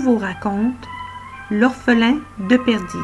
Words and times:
Pruvot 0.00 0.16
raconte 0.16 0.88
L'orphelin 1.50 2.20
de 2.38 2.56
Perdide. 2.56 3.00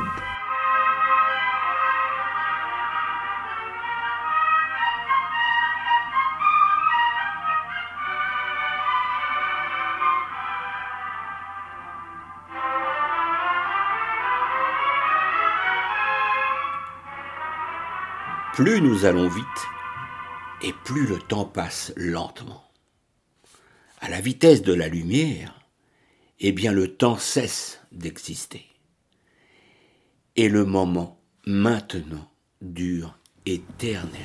Plus 18.54 18.81
nous 18.81 19.04
allons 19.04 19.29
vite, 19.29 19.45
et 20.63 20.73
plus 20.73 21.07
le 21.07 21.18
temps 21.18 21.45
passe 21.45 21.93
lentement. 21.96 22.65
À 24.01 24.09
la 24.09 24.23
vitesse 24.23 24.63
de 24.63 24.73
la 24.73 24.89
lumière, 24.89 25.65
eh 26.40 26.53
bien 26.53 26.72
le 26.72 26.95
temps 26.95 27.17
cesse 27.17 27.81
d'exister. 27.93 28.67
Et 30.36 30.49
le 30.49 30.64
moment 30.64 31.18
maintenant 31.46 32.31
dure 32.61 33.19
éternellement. 33.47 34.17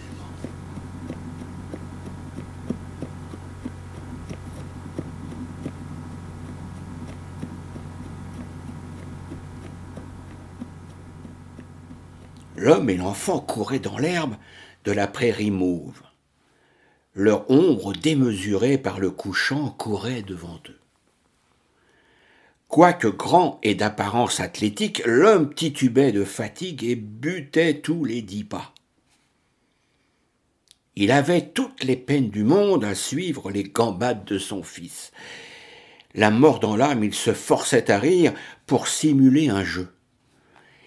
L'homme 12.57 12.91
et 12.91 12.98
l'enfant 12.98 13.39
couraient 13.39 13.79
dans 13.79 13.98
l'herbe 13.98 14.35
de 14.84 14.91
la 14.91 15.07
prairie 15.07 15.49
mauve. 15.49 16.01
Leur 17.15 17.49
ombre 17.49 17.93
démesurée 17.93 18.77
par 18.77 18.99
le 18.99 19.09
couchant 19.09 19.71
courait 19.71 20.21
devant 20.21 20.59
eux. 20.70 20.79
Quoique 22.71 23.09
grand 23.09 23.59
et 23.63 23.75
d'apparence 23.75 24.39
athlétique, 24.39 25.01
l'homme 25.05 25.53
titubait 25.53 26.13
de 26.13 26.23
fatigue 26.23 26.85
et 26.85 26.95
butait 26.95 27.81
tous 27.81 28.05
les 28.05 28.21
dix 28.21 28.45
pas. 28.45 28.73
Il 30.95 31.11
avait 31.11 31.49
toutes 31.49 31.83
les 31.83 31.97
peines 31.97 32.29
du 32.29 32.45
monde 32.45 32.85
à 32.85 32.95
suivre 32.95 33.51
les 33.51 33.63
gambades 33.63 34.23
de 34.23 34.37
son 34.37 34.63
fils. 34.63 35.11
La 36.15 36.31
mort 36.31 36.61
dans 36.61 36.77
l'âme, 36.77 37.03
il 37.03 37.13
se 37.13 37.33
forçait 37.33 37.91
à 37.91 37.99
rire 37.99 38.31
pour 38.67 38.87
simuler 38.87 39.49
un 39.49 39.65
jeu. 39.65 39.89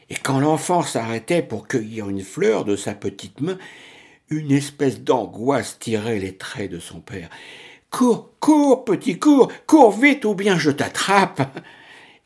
Et 0.08 0.14
quand 0.14 0.40
l'enfant 0.40 0.80
s'arrêtait 0.80 1.42
pour 1.42 1.68
cueillir 1.68 2.08
une 2.08 2.22
fleur 2.22 2.64
de 2.64 2.76
sa 2.76 2.94
petite 2.94 3.42
main, 3.42 3.58
une 4.30 4.52
espèce 4.52 5.02
d'angoisse 5.02 5.78
tirait 5.78 6.18
les 6.18 6.38
traits 6.38 6.70
de 6.70 6.78
son 6.78 7.00
père. 7.00 7.28
Cours, 7.96 8.30
cours, 8.40 8.84
petit, 8.84 9.20
cours, 9.20 9.52
cours 9.68 9.92
vite 9.92 10.24
ou 10.24 10.34
bien 10.34 10.58
je 10.58 10.72
t'attrape. 10.72 11.56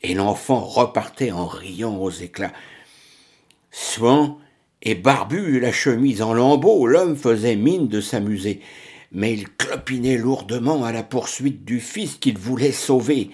Et 0.01 0.15
l'enfant 0.15 0.61
repartait 0.61 1.29
en 1.29 1.45
riant 1.45 1.95
aux 1.95 2.09
éclats. 2.09 2.53
Souvent, 3.69 4.39
et 4.81 4.95
barbu, 4.95 5.59
la 5.59 5.71
chemise 5.71 6.23
en 6.23 6.33
lambeaux, 6.33 6.87
l'homme 6.87 7.15
faisait 7.15 7.55
mine 7.55 7.87
de 7.87 8.01
s'amuser, 8.01 8.61
mais 9.11 9.33
il 9.33 9.47
clopinait 9.47 10.17
lourdement 10.17 10.85
à 10.85 10.91
la 10.91 11.03
poursuite 11.03 11.65
du 11.65 11.79
fils 11.79 12.15
qu'il 12.15 12.39
voulait 12.39 12.71
sauver, 12.71 13.29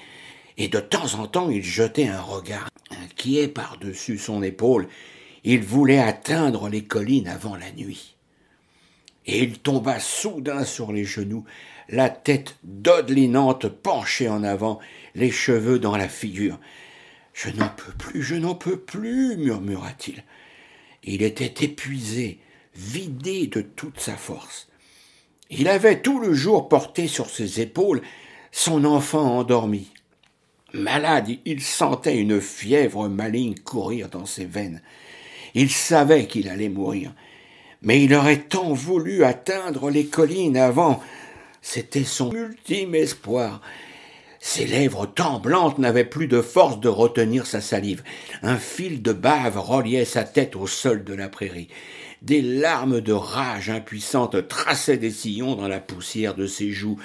et 0.58 0.68
de 0.68 0.82
temps 0.82 1.14
en 1.18 1.28
temps 1.28 1.50
il 1.50 1.64
jetait 1.64 2.10
un 2.10 2.22
regard 2.22 2.68
inquiet 2.92 3.48
par-dessus 3.48 4.18
son 4.18 4.44
épaule. 4.44 4.90
Il 5.46 5.64
voulait 5.64 6.00
atteindre 6.00 6.68
les 6.68 6.84
collines 6.84 7.30
avant 7.30 7.56
la 7.56 7.72
nuit 7.72 8.16
et 9.26 9.44
il 9.44 9.60
tomba 9.60 10.00
soudain 10.00 10.64
sur 10.64 10.92
les 10.92 11.04
genoux, 11.04 11.46
la 11.90 12.10
tête 12.10 12.56
dodelinante 12.64 13.68
penchée 13.68 14.30
en 14.30 14.44
avant, 14.44 14.80
les 15.14 15.32
cheveux 15.32 15.80
dans 15.80 15.98
la 15.98 16.10
figure. 16.10 16.60
Je 17.34 17.50
n'en 17.50 17.70
peux 17.70 17.92
plus, 17.92 18.24
je 18.24 18.36
n'en 18.36 18.56
peux 18.56 18.78
plus, 18.78 19.38
murmura-t-il. 19.38 20.24
Il 21.04 21.22
était 21.22 21.66
épuisé, 21.66 22.40
vidé 22.76 23.48
de 23.48 23.62
toute 23.62 24.00
sa 24.00 24.16
force. 24.16 24.68
Il 25.50 25.68
avait 25.68 26.02
tout 26.02 26.20
le 26.20 26.34
jour 26.34 26.70
porté 26.70 27.08
sur 27.08 27.30
ses 27.30 27.62
épaules 27.62 28.02
son 28.52 28.86
enfant 28.86 29.38
endormi. 29.38 29.92
Malade, 30.74 31.30
il 31.46 31.62
sentait 31.62 32.18
une 32.18 32.42
fièvre 32.42 33.08
maligne 33.08 33.56
courir 33.56 34.10
dans 34.10 34.26
ses 34.26 34.46
veines. 34.46 34.82
Il 35.54 35.70
savait 35.70 36.28
qu'il 36.28 36.50
allait 36.50 36.70
mourir 36.70 37.14
mais 37.86 38.04
il 38.04 38.14
aurait 38.14 38.42
tant 38.42 38.74
voulu 38.74 39.24
atteindre 39.24 39.90
les 39.90 40.08
collines 40.08 40.58
avant. 40.58 41.00
C'était 41.68 42.04
son 42.04 42.32
ultime 42.32 42.94
espoir. 42.94 43.60
Ses 44.40 44.68
lèvres 44.68 45.12
tremblantes 45.12 45.80
n'avaient 45.80 46.06
plus 46.06 46.28
de 46.28 46.40
force 46.40 46.80
de 46.80 46.88
retenir 46.88 47.48
sa 47.48 47.60
salive. 47.60 48.04
Un 48.44 48.58
fil 48.58 49.02
de 49.02 49.12
bave 49.12 49.58
reliait 49.58 50.06
sa 50.06 50.24
tête 50.24 50.56
au 50.56 50.68
sol 50.68 51.04
de 51.04 51.16
la 51.16 51.28
prairie. 51.28 51.70
Des 52.22 52.44
larmes 52.44 53.02
de 53.02 53.14
rage 53.14 53.72
impuissante 53.72 54.48
traçaient 54.48 55.00
des 55.00 55.10
sillons 55.10 55.56
dans 55.56 55.68
la 55.68 55.80
poussière 55.80 56.36
de 56.36 56.46
ses 56.46 56.72
joues. 56.72 57.00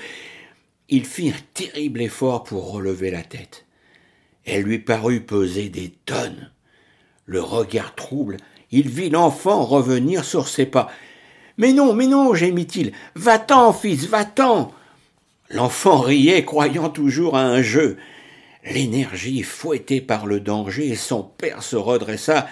Il 0.91 1.07
fit 1.07 1.31
un 1.31 1.43
terrible 1.55 2.03
effort 2.03 2.45
pour 2.45 2.71
relever 2.71 3.11
la 3.11 3.23
tête. 3.23 3.65
Elle 4.45 4.65
lui 4.65 4.79
parut 4.79 5.23
peser 5.23 5.71
des 5.71 5.95
tonnes. 6.05 6.53
Le 7.25 7.41
regard 7.41 7.95
trouble 7.95 8.37
il 8.73 8.89
vit 8.89 9.11
l'enfant 9.11 9.65
revenir 9.65 10.25
sur 10.25 10.47
ses 10.47 10.67
pas. 10.67 10.91
Mais 11.61 11.75
non, 11.75 11.93
mais 11.93 12.07
non, 12.07 12.33
gémit-il. 12.33 12.93
Va-t'en, 13.15 13.75
fils, 13.75 14.07
va-t'en. 14.07 14.73
L'enfant 15.51 16.01
riait, 16.01 16.47
croyant 16.47 16.89
toujours 16.89 17.37
à 17.37 17.43
un 17.43 17.61
jeu. 17.61 17.99
L'énergie 18.65 19.43
fouettée 19.43 20.01
par 20.01 20.25
le 20.25 20.41
danger, 20.41 20.95
son 20.95 21.23
père 21.23 21.63
se 21.63 21.77
redressa, 21.77 22.49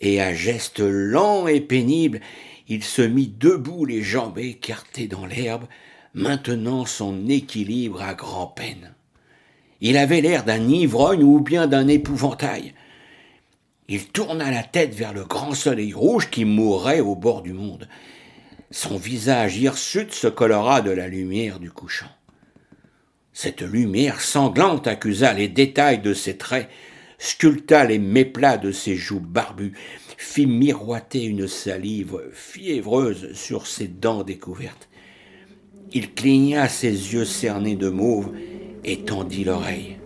et 0.00 0.20
à 0.20 0.34
gestes 0.34 0.80
lents 0.80 1.46
et 1.46 1.60
pénibles, 1.60 2.20
il 2.66 2.82
se 2.82 3.02
mit 3.02 3.28
debout, 3.28 3.84
les 3.84 4.02
jambes 4.02 4.38
écartées 4.40 5.06
dans 5.06 5.26
l'herbe, 5.26 5.66
maintenant 6.14 6.86
son 6.86 7.28
équilibre 7.28 8.02
à 8.02 8.14
grand-peine. 8.14 8.94
Il 9.80 9.96
avait 9.96 10.22
l'air 10.22 10.42
d'un 10.42 10.68
ivrogne 10.68 11.22
ou 11.22 11.38
bien 11.38 11.68
d'un 11.68 11.86
épouvantail. 11.86 12.74
Il 13.88 14.06
tourna 14.06 14.50
la 14.50 14.64
tête 14.64 14.92
vers 14.92 15.12
le 15.12 15.24
grand 15.24 15.54
soleil 15.54 15.92
rouge 15.92 16.30
qui 16.30 16.44
mourait 16.44 16.98
au 16.98 17.14
bord 17.14 17.42
du 17.42 17.52
monde. 17.52 17.86
Son 18.72 18.98
visage 18.98 19.56
hirsute 19.58 20.12
se 20.12 20.28
colora 20.28 20.80
de 20.80 20.92
la 20.92 21.08
lumière 21.08 21.58
du 21.58 21.72
couchant. 21.72 22.10
Cette 23.32 23.62
lumière 23.62 24.20
sanglante 24.20 24.86
accusa 24.86 25.32
les 25.32 25.48
détails 25.48 26.00
de 26.00 26.14
ses 26.14 26.36
traits, 26.36 26.68
sculpta 27.18 27.84
les 27.84 27.98
méplats 27.98 28.58
de 28.58 28.70
ses 28.70 28.94
joues 28.94 29.20
barbues, 29.20 29.72
fit 30.16 30.46
miroiter 30.46 31.24
une 31.24 31.48
salive 31.48 32.20
fiévreuse 32.32 33.32
sur 33.34 33.66
ses 33.66 33.88
dents 33.88 34.22
découvertes. 34.22 34.88
Il 35.92 36.14
cligna 36.14 36.68
ses 36.68 36.90
yeux 36.90 37.24
cernés 37.24 37.76
de 37.76 37.88
mauve 37.88 38.32
et 38.84 39.02
tendit 39.04 39.44
l'oreille. 39.44 39.99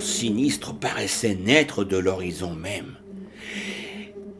Sinistre 0.00 0.74
paraissait 0.74 1.36
naître 1.36 1.84
de 1.84 1.96
l'horizon 1.96 2.54
même. 2.54 2.96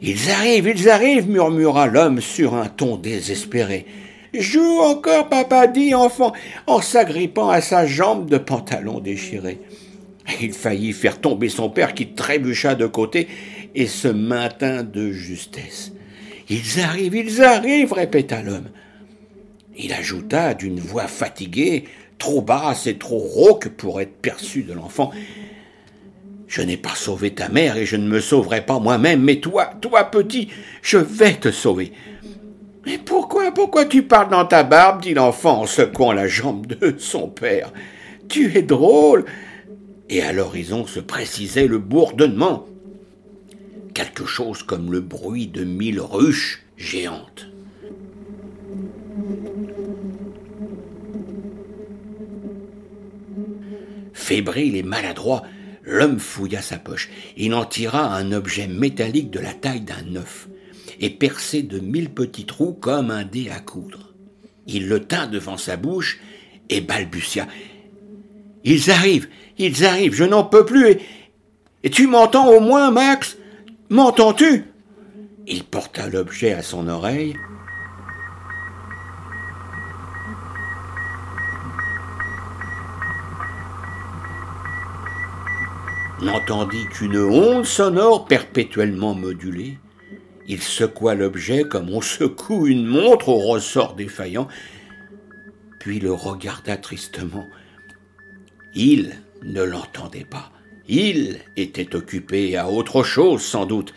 Ils 0.03 0.31
arrivent, 0.31 0.73
ils 0.75 0.89
arrivent, 0.89 1.29
murmura 1.29 1.87
l'homme 1.87 2.21
sur 2.21 2.55
un 2.55 2.69
ton 2.69 2.97
désespéré. 2.97 3.87
Joue 4.35 4.81
encore, 4.81 5.29
papa, 5.29 5.67
dit 5.67 5.95
enfant, 5.95 6.33
en 6.67 6.81
s'agrippant 6.81 7.49
à 7.49 7.61
sa 7.61 7.87
jambe 7.87 8.29
de 8.29 8.39
pantalon 8.39 9.00
déchiré. 9.00 9.59
Il 10.41 10.53
faillit 10.53 10.93
faire 10.93 11.21
tomber 11.21 11.49
son 11.49 11.71
père 11.71 11.95
qui 11.95 12.09
trébucha 12.09 12.75
de 12.75 12.87
côté 12.87 13.29
et 13.75 13.87
se 13.87 14.09
maintint 14.09 14.83
de 14.83 15.12
justesse. 15.12 15.93
Ils 16.49 16.81
arrivent, 16.81 17.15
ils 17.15 17.43
arrivent, 17.43 17.93
répéta 17.93 18.43
l'homme. 18.43 18.69
Il 19.79 19.93
ajouta 19.93 20.55
d'une 20.55 20.81
voix 20.81 21.06
fatiguée, 21.06 21.85
trop 22.19 22.41
basse 22.41 22.87
et 22.87 22.97
trop 22.97 23.19
rauque 23.19 23.69
pour 23.69 24.01
être 24.01 24.17
perçue 24.17 24.63
de 24.63 24.73
l'enfant. 24.73 25.11
Je 26.47 26.63
n'ai 26.63 26.77
pas 26.77 26.95
sauvé 26.95 27.35
ta 27.35 27.49
mère 27.49 27.77
et 27.77 27.87
je 27.87 27.97
ne 27.97 28.09
me 28.09 28.21
sauverai 28.21 28.65
pas 28.65 28.79
moi-même, 28.79 29.23
mais 29.23 29.41
toi, 29.41 29.71
toi 29.81 30.05
petit, 30.05 30.49
je 30.83 30.99
vais 30.99 31.35
te 31.35 31.51
sauver. 31.51 31.93
Mais 32.87 32.99
pourquoi, 32.99 33.51
pourquoi 33.51 33.85
tu 33.85 34.05
parles 34.05 34.31
dans 34.31 34.45
ta 34.45 34.63
barbe 34.63 35.03
dit 35.03 35.15
l'enfant 35.15 35.63
en 35.63 35.67
secouant 35.67 36.13
la 36.13 36.29
jambe 36.29 36.67
de 36.67 36.95
son 36.99 37.29
père? 37.29 37.73
Tu 38.29 38.57
es 38.57 38.62
drôle. 38.62 39.25
Et 40.09 40.23
à 40.23 40.33
l'horizon 40.33 40.87
se 40.87 41.01
précisait 41.01 41.67
le 41.67 41.79
bourdonnement. 41.79 42.67
Quelque 43.93 44.25
chose 44.25 44.62
comme 44.62 44.93
le 44.93 45.01
bruit 45.01 45.49
de 45.49 45.65
mille 45.65 46.01
ruches 46.01 46.65
géantes. 46.77 47.49
Fébrile 54.26 54.75
et 54.75 54.82
maladroit, 54.82 55.44
l'homme 55.84 56.19
fouilla 56.19 56.61
sa 56.61 56.78
poche. 56.78 57.08
Il 57.37 57.55
en 57.55 57.64
tira 57.64 58.12
un 58.12 58.32
objet 58.32 58.67
métallique 58.67 59.31
de 59.31 59.38
la 59.38 59.55
taille 59.55 59.82
d'un 59.82 60.17
œuf. 60.17 60.49
et 61.00 61.11
percé 61.11 61.62
de 61.62 61.78
mille 61.78 62.11
petits 62.11 62.46
trous 62.46 62.73
comme 62.73 63.11
un 63.11 63.25
dé 63.25 63.50
à 63.50 63.61
coudre. 63.61 64.14
Il 64.67 64.88
le 64.88 65.00
tint 65.00 65.26
devant 65.26 65.56
sa 65.56 65.76
bouche 65.76 66.19
et 66.69 66.81
balbutia. 66.81 67.46
Ils 68.64 68.90
arrivent, 68.90 69.28
ils 69.58 69.84
arrivent, 69.84 70.14
je 70.14 70.25
n'en 70.25 70.44
peux 70.44 70.64
plus. 70.64 70.90
Et, 70.90 71.00
et 71.84 71.90
tu 71.90 72.06
m'entends 72.06 72.49
au 72.49 72.61
moins, 72.61 72.90
Max? 72.90 73.37
M'entends-tu? 73.90 74.64
Il 75.46 75.62
porta 75.62 76.08
l'objet 76.08 76.52
à 76.52 76.62
son 76.62 76.88
oreille. 76.88 77.37
N'entendit 86.23 86.87
qu'une 86.87 87.19
onde 87.19 87.65
sonore 87.65 88.27
perpétuellement 88.27 89.15
modulée. 89.15 89.79
Il 90.49 90.63
secoua 90.63 91.15
l'objet 91.15 91.65
comme 91.65 91.91
on 91.91 92.01
secoue 92.01 92.67
une 92.67 92.87
montre 92.87 93.29
au 93.29 93.39
ressort 93.39 93.95
défaillant, 93.95 94.49
puis 95.81 95.99
le 96.01 96.13
regarda 96.13 96.77
tristement. 96.77 97.47
Il 98.75 99.17
ne 99.43 99.63
l'entendait 99.63 100.27
pas. 100.29 100.53
Il 100.89 101.39
était 101.57 101.97
occupé 101.97 102.57
à 102.57 102.69
autre 102.69 103.03
chose 103.03 103.43
sans 103.43 103.67
doute. 103.67 103.93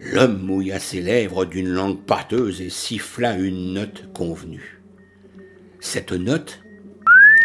L'homme 0.00 0.42
mouilla 0.42 0.78
ses 0.78 1.00
lèvres 1.00 1.44
d'une 1.44 1.70
langue 1.70 2.00
pâteuse 2.00 2.60
et 2.60 2.70
siffla 2.70 3.36
une 3.36 3.74
note 3.74 4.12
convenue. 4.12 4.80
Cette 5.80 6.12
note, 6.12 6.60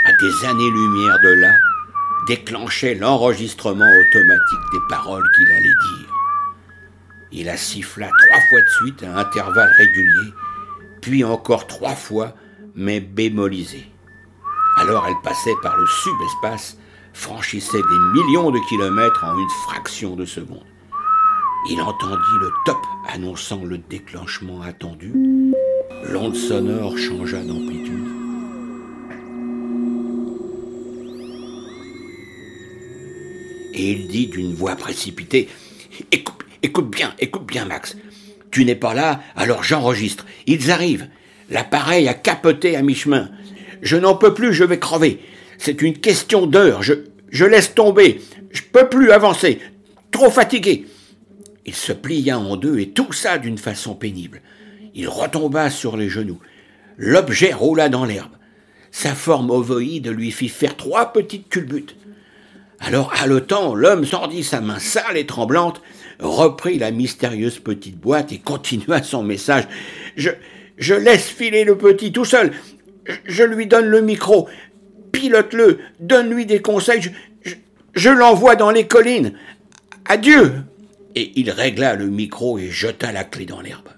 à 0.06 0.12
des 0.20 0.48
années-lumière 0.48 1.20
de 1.24 1.30
là, 1.30 1.54
déclenchait 2.28 2.96
l'enregistrement 2.96 3.90
automatique 3.90 4.72
des 4.72 4.80
paroles 4.90 5.30
qu'il 5.36 5.52
allait 5.52 5.62
dire. 5.62 6.10
Il 7.32 7.46
la 7.46 7.58
siffla 7.58 8.08
trois 8.08 8.42
fois 8.50 8.62
de 8.62 8.70
suite 8.70 9.04
à 9.04 9.20
intervalles 9.20 9.74
réguliers, 9.78 10.34
puis 11.02 11.24
encore 11.24 11.68
trois 11.68 11.96
fois, 11.96 12.36
mais 12.76 13.00
bémolisé. 13.00 13.86
Alors 14.78 15.06
elle 15.08 15.22
passait 15.24 15.56
par 15.62 15.76
le 15.78 15.86
subespace, 15.86 16.78
franchissait 17.14 17.78
des 17.78 18.22
millions 18.22 18.52
de 18.52 18.60
kilomètres 18.70 19.24
en 19.24 19.38
une 19.38 19.50
fraction 19.66 20.16
de 20.16 20.26
seconde. 20.26 20.66
Il 21.70 21.82
entendit 21.82 22.40
le 22.42 22.52
top 22.66 22.86
annonçant 23.14 23.64
le 23.64 23.78
déclenchement 23.78 24.62
attendu. 24.62 25.14
L'onde 26.12 26.36
sonore 26.36 26.98
changea 26.98 27.42
d'amplitude. 27.42 28.23
Et 33.74 33.92
il 33.92 34.08
dit 34.08 34.28
d'une 34.28 34.54
voix 34.54 34.76
précipitée 34.76 35.50
Écoute, 36.12 36.46
écoute 36.62 36.90
bien, 36.90 37.14
écoute 37.20 37.46
bien, 37.46 37.66
Max. 37.66 37.98
Tu 38.52 38.66
n'es 38.66 38.76
pas 38.76 38.94
là, 38.94 39.22
alors 39.36 39.64
j'enregistre. 39.64 40.26
Ils 40.46 40.72
arrivent. 40.72 41.08
L'appareil 41.50 42.08
a 42.08 42.14
capoté 42.14 42.76
à 42.76 42.82
mi-chemin. 42.82 43.30
Je 43.82 43.98
n'en 43.98 44.16
peux 44.16 44.34
plus, 44.34 44.54
je 44.54 44.64
vais 44.64 44.80
crever. 44.80 45.20
C'est 45.58 45.82
une 45.82 45.98
question 45.98 46.46
d'heure. 46.46 46.84
Je, 46.84 46.94
je 47.30 47.46
laisse 47.46 47.74
tomber. 47.74 48.22
Je 48.52 48.62
peux 48.62 48.88
plus 48.90 49.12
avancer. 49.12 49.60
Trop 50.12 50.30
fatigué. 50.30 50.86
Il 51.66 51.74
se 51.74 51.94
plia 51.94 52.38
en 52.38 52.56
deux 52.58 52.80
et 52.80 52.90
toussa 52.90 53.38
d'une 53.38 53.58
façon 53.58 53.96
pénible. 53.96 54.42
Il 54.94 55.08
retomba 55.08 55.70
sur 55.70 55.98
les 55.98 56.10
genoux. 56.10 56.40
L'objet 56.98 57.54
roula 57.54 57.90
dans 57.90 58.06
l'herbe. 58.06 58.34
Sa 58.92 59.16
forme 59.16 59.50
ovoïde 59.50 60.08
lui 60.10 60.32
fit 60.32 60.50
faire 60.50 60.78
trois 60.78 61.12
petites 61.12 61.50
culbutes. 61.50 61.96
Alors, 62.86 63.14
haletant, 63.22 63.76
l'homme 63.76 64.06
tordit 64.06 64.44
sa 64.44 64.60
main 64.60 64.78
sale 64.78 65.16
et 65.16 65.26
tremblante, 65.26 65.82
reprit 66.20 66.78
la 66.78 66.92
mystérieuse 66.92 67.60
petite 67.60 67.98
boîte 67.98 68.34
et 68.34 68.40
continua 68.40 69.02
son 69.02 69.24
message. 69.24 69.64
Je, 70.18 70.94
laisse 70.94 71.30
filer 71.30 71.64
le 71.64 71.78
petit 71.78 72.12
tout 72.12 72.26
seul. 72.26 72.52
Je, 73.26 73.44
lui 73.44 73.68
donne 73.68 73.86
le 73.86 74.02
micro. 74.02 74.50
Pilote-le. 75.14 75.80
Donne-lui 76.02 76.46
des 76.46 76.62
conseils. 76.62 77.12
Je 77.94 78.10
l'envoie 78.10 78.58
dans 78.58 78.72
les 78.72 78.86
collines. 78.86 79.34
Adieu. 80.06 80.52
Et 81.16 81.32
il 81.36 81.52
régla 81.52 81.96
le 81.96 82.08
micro 82.08 82.58
et 82.58 82.70
jeta 82.70 83.14
la 83.14 83.24
clé 83.24 83.46
dans 83.46 83.62
l'herbe. 83.62 83.90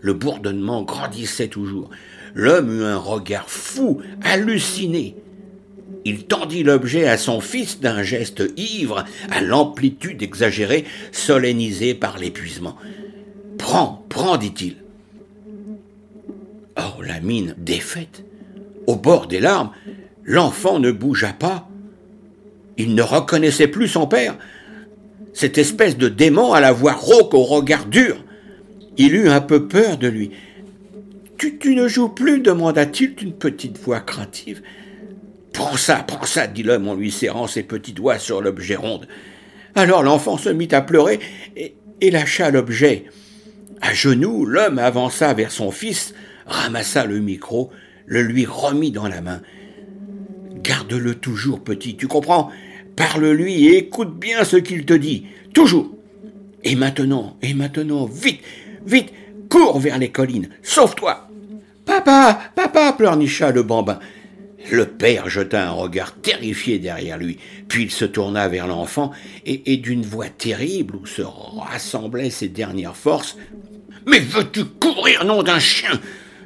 Le 0.00 0.14
bourdonnement 0.14 0.82
grandissait 0.82 1.48
toujours. 1.48 1.90
L'homme 2.34 2.80
eut 2.80 2.84
un 2.84 2.96
regard 2.96 3.50
fou, 3.50 4.00
halluciné. 4.22 5.16
Il 6.04 6.24
tendit 6.24 6.62
l'objet 6.62 7.06
à 7.06 7.16
son 7.16 7.40
fils 7.40 7.80
d'un 7.80 8.02
geste 8.02 8.44
ivre, 8.56 9.04
à 9.30 9.40
l'amplitude 9.40 10.22
exagérée, 10.22 10.84
solennisée 11.12 11.94
par 11.94 12.18
l'épuisement. 12.18 12.76
Prends, 13.58 14.04
prends, 14.10 14.36
dit-il. 14.36 14.76
Or, 16.76 17.02
la 17.06 17.20
mine 17.20 17.54
défaite, 17.56 18.24
au 18.86 18.96
bord 18.96 19.28
des 19.28 19.40
larmes, 19.40 19.70
l'enfant 20.24 20.78
ne 20.78 20.90
bougea 20.90 21.32
pas. 21.32 21.68
Il 22.76 22.94
ne 22.94 23.02
reconnaissait 23.02 23.68
plus 23.68 23.88
son 23.88 24.06
père. 24.06 24.36
Cette 25.32 25.56
espèce 25.58 25.96
de 25.96 26.08
démon 26.08 26.52
à 26.52 26.60
la 26.60 26.72
voix 26.72 26.92
rauque, 26.92 27.34
au 27.34 27.44
regard 27.44 27.86
dur. 27.86 28.22
Il 28.98 29.14
eut 29.14 29.28
un 29.28 29.40
peu 29.40 29.66
peur 29.68 29.96
de 29.96 30.08
lui. 30.08 30.32
Tu, 31.38 31.58
tu 31.58 31.74
ne 31.74 31.88
joues 31.88 32.10
plus 32.10 32.40
demanda-t-il 32.40 33.14
d'une 33.14 33.32
petite 33.32 33.78
voix 33.78 34.00
craintive. 34.00 34.62
Prends 35.54 35.76
ça, 35.76 36.04
prends 36.06 36.26
ça, 36.26 36.46
dit 36.46 36.64
l'homme 36.64 36.88
en 36.88 36.94
lui 36.94 37.10
serrant 37.10 37.46
ses 37.46 37.62
petits 37.62 37.92
doigts 37.92 38.18
sur 38.18 38.42
l'objet 38.42 38.76
ronde. 38.76 39.08
Alors 39.74 40.02
l'enfant 40.02 40.36
se 40.36 40.50
mit 40.50 40.68
à 40.72 40.82
pleurer 40.82 41.20
et, 41.56 41.76
et 42.00 42.10
lâcha 42.10 42.50
l'objet. 42.50 43.04
À 43.80 43.94
genoux, 43.94 44.44
l'homme 44.44 44.78
avança 44.78 45.32
vers 45.32 45.52
son 45.52 45.70
fils, 45.70 46.12
ramassa 46.46 47.06
le 47.06 47.20
micro, 47.20 47.70
le 48.06 48.22
lui 48.22 48.44
remit 48.46 48.90
dans 48.90 49.08
la 49.08 49.20
main. 49.20 49.40
Garde-le 50.62 51.14
toujours, 51.14 51.62
petit, 51.62 51.96
tu 51.96 52.08
comprends? 52.08 52.50
Parle-lui 52.96 53.66
et 53.66 53.78
écoute 53.78 54.18
bien 54.18 54.44
ce 54.44 54.56
qu'il 54.56 54.84
te 54.84 54.94
dit, 54.94 55.26
toujours. 55.52 55.96
Et 56.64 56.74
maintenant, 56.74 57.36
et 57.42 57.54
maintenant, 57.54 58.06
vite, 58.06 58.40
vite, 58.86 59.12
cours 59.48 59.78
vers 59.78 59.98
les 59.98 60.10
collines, 60.10 60.48
sauve-toi. 60.62 61.28
Papa, 61.84 62.40
papa, 62.54 62.94
pleurnicha 62.94 63.50
le 63.50 63.62
bambin. 63.62 63.98
Le 64.70 64.86
père 64.86 65.28
jeta 65.28 65.68
un 65.68 65.72
regard 65.72 66.14
terrifié 66.14 66.78
derrière 66.78 67.18
lui, 67.18 67.38
puis 67.68 67.84
il 67.84 67.90
se 67.90 68.04
tourna 68.04 68.48
vers 68.48 68.66
l'enfant 68.66 69.10
et, 69.44 69.76
d'une 69.76 70.02
voix 70.02 70.28
terrible 70.28 70.96
où 70.96 71.06
se 71.06 71.22
rassemblaient 71.22 72.30
ses 72.30 72.48
dernières 72.48 72.96
forces. 72.96 73.36
Mais 74.06 74.20
veux-tu 74.20 74.64
courir, 74.64 75.24
nom 75.24 75.42
d'un 75.42 75.58
chien? 75.58 76.00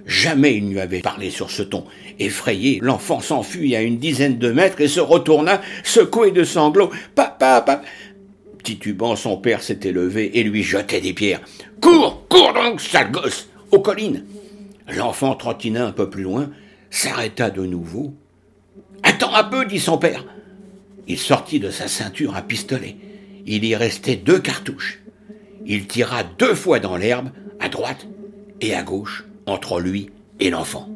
Jamais 0.07 0.57
il 0.57 0.67
ne 0.67 0.73
lui 0.73 0.81
avait 0.81 1.01
parlé 1.01 1.31
sur 1.31 1.51
ce 1.51 1.63
ton. 1.63 1.85
Effrayé, 2.19 2.81
l'enfant 2.83 3.21
s'enfuit 3.21 3.77
à 3.77 3.83
une 3.83 3.99
dizaine 3.99 4.39
de 4.39 4.51
mètres 4.51 4.81
et 4.81 4.89
se 4.89 5.01
retourna, 5.01 5.61
secoué 5.85 6.31
de 6.33 6.45
sanglots. 6.45 6.91
Papa, 7.15 7.61
papa 7.61 7.83
Titubant, 8.65 9.17
son 9.17 9.37
père 9.37 9.63
s'était 9.63 9.93
levé 9.93 10.39
et 10.39 10.43
lui 10.43 10.63
jetait 10.63 11.01
des 11.01 11.13
pierres. 11.13 11.41
Cours, 11.81 12.27
cours 12.29 12.53
donc, 12.55 12.81
sale 12.81 13.11
gosse, 13.11 13.49
aux 13.71 13.81
collines 13.81 14.25
L'enfant 14.97 15.35
trottina 15.35 15.87
un 15.87 15.93
peu 15.93 16.09
plus 16.09 16.23
loin, 16.23 16.51
s'arrêta 16.91 17.51
de 17.51 17.65
nouveau. 17.65 18.15
Attends 19.03 19.35
un 19.35 19.45
peu, 19.45 19.65
dit 19.65 19.81
son 19.81 19.99
père. 19.99 20.25
Il 21.07 21.19
sortit 21.19 21.61
de 21.61 21.71
sa 21.71 21.89
ceinture 21.89 22.37
un 22.37 22.43
pistolet. 22.43 22.97
Il 23.47 23.65
y 23.65 23.75
restait 23.75 24.17
deux 24.17 24.39
cartouches. 24.39 25.01
Il 25.67 25.87
tira 25.87 26.23
deux 26.23 26.55
fois 26.55 26.81
dans 26.81 26.97
l'herbe, 26.97 27.31
à 27.61 27.69
droite 27.69 28.07
et 28.61 28.75
à 28.75 28.83
gauche, 28.83 29.25
entre 29.47 29.81
lui 29.81 30.11
et 30.41 30.51
l'enfant. 30.51 30.89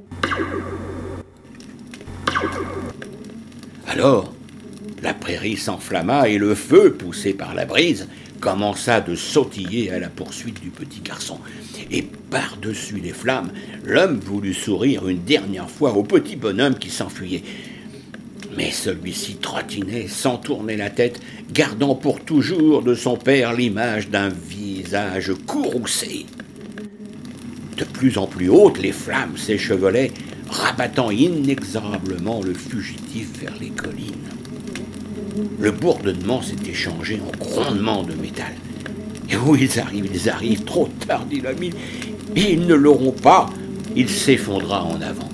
Alors, 3.87 4.33
la 5.03 5.15
prairie 5.15 5.57
s'enflamma 5.57 6.29
et 6.29 6.39
le 6.39 6.55
feu, 6.55 6.95
poussé 6.95 7.35
par 7.35 7.55
la 7.55 7.65
brise, 7.65 8.09
commença 8.43 9.01
de 9.01 9.15
sautiller 9.15 9.93
à 9.93 10.01
la 10.01 10.09
poursuite 10.09 10.61
du 10.61 10.71
petit 10.71 11.01
garçon. 11.01 11.39
Et 11.93 12.03
par-dessus 12.03 12.99
les 13.01 13.13
flammes, 13.13 13.53
l'homme 13.85 14.19
voulut 14.19 14.53
sourire 14.53 15.09
une 15.09 15.23
dernière 15.23 15.71
fois 15.71 15.93
au 15.93 16.03
petit 16.03 16.35
bonhomme 16.35 16.75
qui 16.75 16.91
s'enfuyait. 16.91 17.45
Mais 18.57 18.73
celui-ci 18.73 19.37
trottinait 19.37 20.09
sans 20.09 20.39
tourner 20.39 20.77
la 20.77 20.91
tête, 20.91 21.21
gardant 21.53 21.95
pour 21.95 22.21
toujours 22.25 22.83
de 22.83 22.97
son 22.97 23.17
père 23.17 23.55
l'image 23.55 24.11
d'un 24.11 24.29
visage 24.29 25.33
courroucé. 25.47 26.27
De 27.77 27.85
plus 27.85 28.19
en 28.19 28.27
plus 28.27 28.49
hautes, 28.49 28.83
les 28.83 28.93
flammes 28.93 29.37
s'échevelaient, 29.37 30.11
rabattant 30.51 31.13
inexorablement 31.13 32.43
le 32.43 32.55
fugitif 32.55 33.29
vers 33.41 33.55
les 33.61 33.71
collines. 33.71 34.42
Le 35.59 35.71
bourdonnement 35.71 36.43
s'était 36.43 36.75
changé 36.75 37.21
en 37.21 37.37
grondement 37.39 38.03
de 38.03 38.15
métal. 38.15 38.53
Et 39.31 39.37
où 39.37 39.57
ils 39.57 39.81
arrivent, 39.81 40.11
ils 40.13 40.29
arrivent 40.29 40.65
trop 40.65 40.89
tard, 41.07 41.25
dit 41.25 41.41
l'ami. 41.41 41.71
Et 42.37 42.53
ils 42.53 42.67
ne 42.67 42.75
l'auront 42.75 43.13
pas. 43.13 43.49
Il 43.97 44.09
s'effondra 44.09 44.85
en 44.85 45.01
avant. 45.01 45.29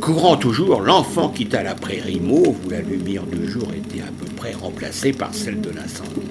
Courant 0.00 0.36
toujours, 0.36 0.80
l'enfant 0.80 1.28
quitta 1.28 1.62
la 1.62 1.74
prairie 1.74 2.20
mauve 2.20 2.56
où 2.64 2.70
la 2.70 2.80
lumière 2.80 3.26
du 3.26 3.46
jour 3.46 3.68
était 3.74 4.00
à 4.00 4.10
peu 4.18 4.26
près 4.36 4.52
remplacée 4.52 5.12
par 5.12 5.34
celle 5.34 5.60
de 5.60 5.70
l'incendie. 5.70 6.28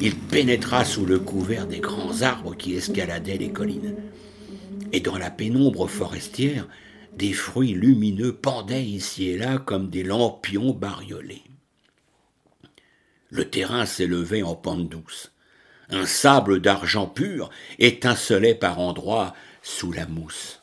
il 0.00 0.16
pénétra 0.16 0.84
sous 0.84 1.06
le 1.06 1.20
couvert 1.20 1.66
des 1.66 1.78
grands 1.78 2.22
arbres 2.22 2.56
qui 2.56 2.74
escaladaient 2.74 3.36
les 3.36 3.50
collines. 3.50 3.94
Et 4.92 5.00
dans 5.00 5.18
la 5.18 5.30
pénombre 5.30 5.86
forestière, 5.86 6.66
des 7.16 7.32
fruits 7.32 7.74
lumineux 7.74 8.32
pendaient 8.32 8.84
ici 8.84 9.28
et 9.28 9.38
là 9.38 9.58
comme 9.58 9.90
des 9.90 10.02
lampions 10.02 10.72
bariolés. 10.72 11.42
Le 13.32 13.48
terrain 13.48 13.86
s'élevait 13.86 14.42
en 14.42 14.54
pente 14.54 14.90
douce. 14.90 15.32
Un 15.88 16.04
sable 16.04 16.60
d'argent 16.60 17.06
pur 17.06 17.48
étincelait 17.78 18.54
par 18.54 18.78
endroits 18.78 19.32
sous 19.62 19.90
la 19.90 20.06
mousse. 20.06 20.60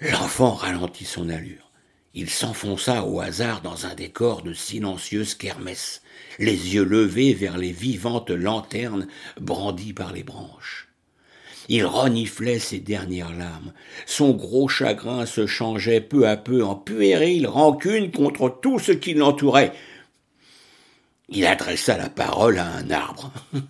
L'enfant 0.00 0.54
ralentit 0.54 1.04
son 1.04 1.28
allure. 1.28 1.70
Il 2.14 2.28
s'enfonça 2.28 3.04
au 3.04 3.20
hasard 3.20 3.62
dans 3.62 3.86
un 3.86 3.94
décor 3.94 4.42
de 4.42 4.52
silencieuse 4.52 5.36
kermesse, 5.36 6.02
les 6.40 6.74
yeux 6.74 6.82
levés 6.82 7.32
vers 7.32 7.58
les 7.58 7.70
vivantes 7.70 8.30
lanternes 8.30 9.06
brandies 9.40 9.92
par 9.92 10.12
les 10.12 10.24
branches. 10.24 10.88
Il 11.68 11.86
reniflait 11.86 12.58
ses 12.58 12.80
dernières 12.80 13.32
larmes. 13.32 13.72
Son 14.04 14.32
gros 14.32 14.66
chagrin 14.66 15.26
se 15.26 15.46
changeait 15.46 16.00
peu 16.00 16.26
à 16.26 16.36
peu 16.36 16.64
en 16.64 16.74
puérile 16.74 17.46
rancune 17.46 18.10
contre 18.10 18.58
tout 18.60 18.80
ce 18.80 18.90
qui 18.90 19.14
l'entourait. 19.14 19.72
Il 21.30 21.46
adressa 21.46 21.96
la 21.96 22.10
parole 22.10 22.58
à 22.58 22.66
un 22.66 22.90
arbre. 22.90 23.32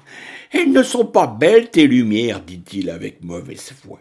Elles 0.50 0.72
ne 0.72 0.82
sont 0.82 1.04
pas 1.04 1.26
belles, 1.26 1.70
tes 1.70 1.86
lumières, 1.86 2.40
dit-il 2.40 2.88
avec 2.90 3.22
mauvaise 3.22 3.72
foi. 3.82 4.00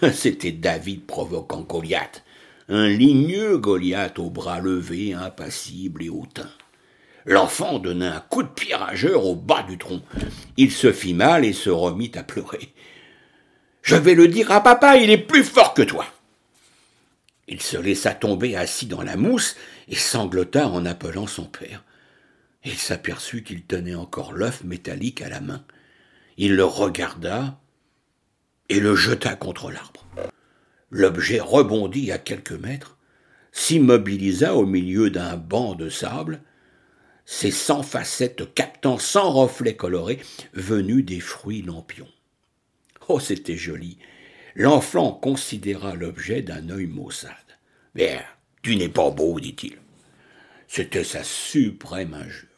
C'était 0.12 0.52
David 0.52 1.04
provoquant 1.04 1.62
Goliath, 1.62 2.22
un 2.68 2.88
ligneux 2.88 3.58
Goliath 3.58 4.20
aux 4.20 4.30
bras 4.30 4.60
levés, 4.60 5.14
impassible 5.14 6.04
et 6.04 6.08
hautain. 6.08 6.48
L'enfant 7.26 7.80
donna 7.80 8.16
un 8.16 8.20
coup 8.20 8.44
de 8.44 8.48
pied 8.48 8.74
rageur 8.74 9.26
au 9.26 9.34
bas 9.34 9.64
du 9.64 9.76
tronc. 9.76 10.00
Il 10.56 10.70
se 10.70 10.92
fit 10.92 11.12
mal 11.12 11.44
et 11.44 11.52
se 11.52 11.70
remit 11.70 12.12
à 12.14 12.22
pleurer. 12.22 12.72
Je 13.82 13.96
vais 13.96 14.14
le 14.14 14.28
dire 14.28 14.50
à 14.52 14.62
papa, 14.62 14.96
il 14.96 15.10
est 15.10 15.18
plus 15.18 15.44
fort 15.44 15.74
que 15.74 15.82
toi. 15.82 16.06
Il 17.48 17.60
se 17.60 17.76
laissa 17.76 18.14
tomber 18.14 18.54
assis 18.56 18.86
dans 18.86 19.02
la 19.02 19.16
mousse 19.16 19.56
et 19.88 19.96
sanglota 19.96 20.68
en 20.68 20.86
appelant 20.86 21.26
son 21.26 21.44
père. 21.44 21.82
Il 22.64 22.76
s'aperçut 22.76 23.42
qu'il 23.42 23.62
tenait 23.64 23.94
encore 23.94 24.32
l'œuf 24.32 24.64
métallique 24.64 25.22
à 25.22 25.28
la 25.28 25.40
main. 25.40 25.64
Il 26.36 26.56
le 26.56 26.64
regarda 26.64 27.58
et 28.68 28.80
le 28.80 28.94
jeta 28.94 29.34
contre 29.34 29.70
l'arbre. 29.70 30.06
L'objet 30.90 31.40
rebondit 31.40 32.12
à 32.12 32.18
quelques 32.18 32.52
mètres, 32.52 32.98
s'immobilisa 33.52 34.54
au 34.54 34.66
milieu 34.66 35.10
d'un 35.10 35.36
banc 35.36 35.74
de 35.74 35.88
sable, 35.88 36.42
ses 37.24 37.50
cent 37.50 37.82
facettes 37.82 38.54
captant 38.54 38.98
cent 38.98 39.30
reflets 39.30 39.76
colorés 39.76 40.20
venus 40.52 41.04
des 41.04 41.20
fruits 41.20 41.62
lampions. 41.62 42.08
Oh, 43.08 43.20
c'était 43.20 43.56
joli. 43.56 43.98
L'enfant 44.54 45.12
considéra 45.12 45.94
l'objet 45.94 46.42
d'un 46.42 46.68
œil 46.70 46.86
maussade. 46.86 47.34
Mais 47.94 48.20
tu 48.62 48.76
n'es 48.76 48.88
pas 48.88 49.10
beau, 49.10 49.38
dit-il. 49.40 49.78
C'était 50.66 51.04
sa 51.04 51.24
suprême 51.24 52.14
injure. 52.14 52.49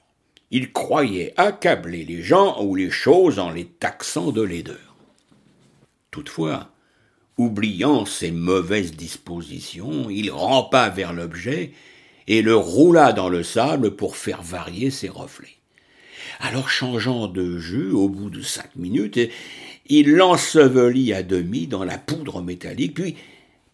Il 0.54 0.71
croyait 0.71 1.32
accabler 1.38 2.04
les 2.04 2.23
gens 2.23 2.62
ou 2.62 2.75
les 2.75 2.90
choses 2.90 3.38
en 3.38 3.50
les 3.50 3.64
taxant 3.64 4.32
de 4.32 4.42
laideur. 4.42 4.97
Toutefois, 6.11 6.71
oubliant 7.38 8.04
ses 8.04 8.30
mauvaises 8.30 8.92
dispositions, 8.92 10.11
il 10.11 10.30
rampa 10.30 10.90
vers 10.90 11.14
l'objet 11.14 11.73
et 12.28 12.42
le 12.42 12.54
roula 12.54 13.14
dans 13.14 13.30
le 13.30 13.42
sable 13.42 13.97
pour 13.97 14.14
faire 14.14 14.42
varier 14.42 14.90
ses 14.90 15.09
reflets. 15.09 15.56
Alors 16.38 16.68
changeant 16.68 17.28
de 17.28 17.59
jeu 17.59 17.94
au 17.94 18.11
bout 18.11 18.28
de 18.28 18.42
cinq 18.42 18.76
minutes, 18.76 19.18
il 19.87 20.11
l'ensevelit 20.11 21.14
à 21.14 21.23
demi 21.23 21.66
dans 21.66 21.82
la 21.82 21.97
poudre 21.97 22.42
métallique, 22.42 22.94
puis, 22.94 23.16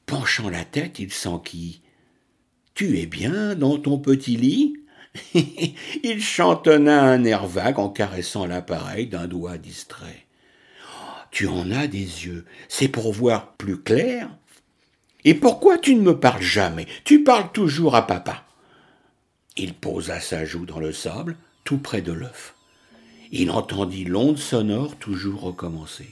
penchant 0.06 0.48
la 0.48 0.64
tête, 0.64 1.00
il 1.00 1.12
s'enquit. 1.12 1.80
Tu 2.74 3.00
es 3.00 3.06
bien 3.06 3.56
dans 3.56 3.78
ton 3.78 3.98
petit 3.98 4.36
lit? 4.36 4.74
Il 6.02 6.22
chantonna 6.22 7.02
un 7.02 7.24
air 7.24 7.46
vague 7.46 7.78
en 7.78 7.88
caressant 7.88 8.46
l'appareil 8.46 9.06
d'un 9.06 9.26
doigt 9.26 9.58
distrait. 9.58 10.26
Tu 11.30 11.46
en 11.46 11.70
as 11.70 11.86
des 11.86 11.98
yeux, 11.98 12.44
c'est 12.68 12.88
pour 12.88 13.12
voir 13.12 13.52
plus 13.56 13.80
clair 13.80 14.30
Et 15.24 15.34
pourquoi 15.34 15.78
tu 15.78 15.94
ne 15.94 16.00
me 16.00 16.18
parles 16.18 16.42
jamais? 16.42 16.86
Tu 17.04 17.22
parles 17.22 17.52
toujours 17.52 17.94
à 17.94 18.06
papa. 18.06 18.44
Il 19.56 19.74
posa 19.74 20.20
sa 20.20 20.44
joue 20.44 20.66
dans 20.66 20.80
le 20.80 20.92
sable, 20.92 21.36
tout 21.64 21.78
près 21.78 22.00
de 22.00 22.12
l'œuf. 22.12 22.54
Il 23.30 23.50
entendit 23.50 24.04
l'onde 24.04 24.38
sonore 24.38 24.96
toujours 24.96 25.42
recommencer. 25.42 26.08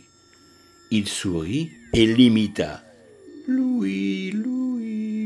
Il 0.90 1.08
sourit 1.08 1.70
et 1.94 2.06
l'imita. 2.06 2.82
Louis, 3.48 4.32
Louis. 4.32 5.25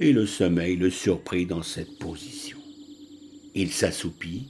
Et 0.00 0.12
le 0.12 0.26
sommeil 0.26 0.76
le 0.76 0.90
surprit 0.90 1.46
dans 1.46 1.62
cette 1.62 1.98
position. 1.98 2.58
Il 3.54 3.70
s'assoupit, 3.70 4.48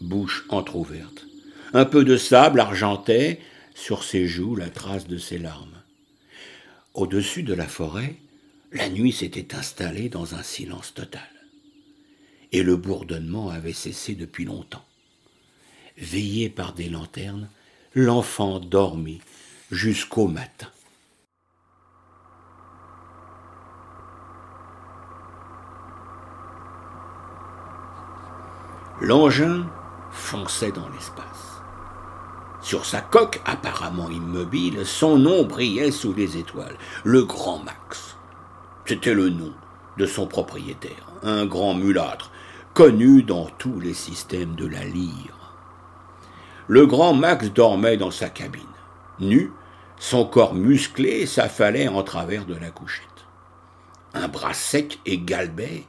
bouche 0.00 0.44
entr'ouverte. 0.48 1.26
Un 1.72 1.84
peu 1.84 2.04
de 2.04 2.16
sable 2.16 2.60
argentait 2.60 3.40
sur 3.74 4.04
ses 4.04 4.26
joues 4.26 4.56
la 4.56 4.70
trace 4.70 5.06
de 5.06 5.18
ses 5.18 5.38
larmes. 5.38 5.82
Au-dessus 6.94 7.42
de 7.42 7.54
la 7.54 7.66
forêt, 7.66 8.16
la 8.72 8.88
nuit 8.88 9.12
s'était 9.12 9.54
installée 9.54 10.08
dans 10.08 10.34
un 10.34 10.42
silence 10.42 10.94
total 10.94 11.28
et 12.54 12.62
le 12.62 12.76
bourdonnement 12.76 13.50
avait 13.50 13.72
cessé 13.72 14.14
depuis 14.14 14.44
longtemps. 14.44 14.84
Veillé 15.98 16.48
par 16.48 16.72
des 16.72 16.88
lanternes, 16.88 17.48
l'enfant 17.94 18.60
dormit 18.60 19.20
jusqu'au 19.72 20.28
matin. 20.28 20.68
L'engin 29.00 29.66
fonçait 30.12 30.70
dans 30.70 30.88
l'espace. 30.90 31.60
Sur 32.60 32.86
sa 32.86 33.00
coque, 33.00 33.42
apparemment 33.44 34.08
immobile, 34.08 34.86
son 34.86 35.18
nom 35.18 35.44
brillait 35.44 35.90
sous 35.90 36.12
les 36.14 36.38
étoiles, 36.38 36.76
le 37.02 37.24
Grand 37.24 37.58
Max. 37.58 38.16
C'était 38.86 39.14
le 39.14 39.30
nom 39.30 39.52
de 39.98 40.06
son 40.06 40.26
propriétaire, 40.26 41.06
un 41.22 41.44
grand 41.44 41.74
mulâtre, 41.74 42.30
connu 42.72 43.22
dans 43.22 43.46
tous 43.58 43.80
les 43.80 43.94
systèmes 43.94 44.54
de 44.54 44.66
la 44.66 44.84
lyre. 44.84 45.54
Le 46.68 46.86
grand 46.86 47.14
Max 47.14 47.52
dormait 47.52 47.96
dans 47.96 48.10
sa 48.10 48.30
cabine. 48.30 48.62
Nu, 49.18 49.52
son 49.98 50.24
corps 50.24 50.54
musclé 50.54 51.26
s'affalait 51.26 51.88
en 51.88 52.02
travers 52.02 52.46
de 52.46 52.54
la 52.54 52.70
couchette. 52.70 53.26
Un 54.14 54.28
bras 54.28 54.54
sec 54.54 55.00
et 55.04 55.18
galbé 55.18 55.86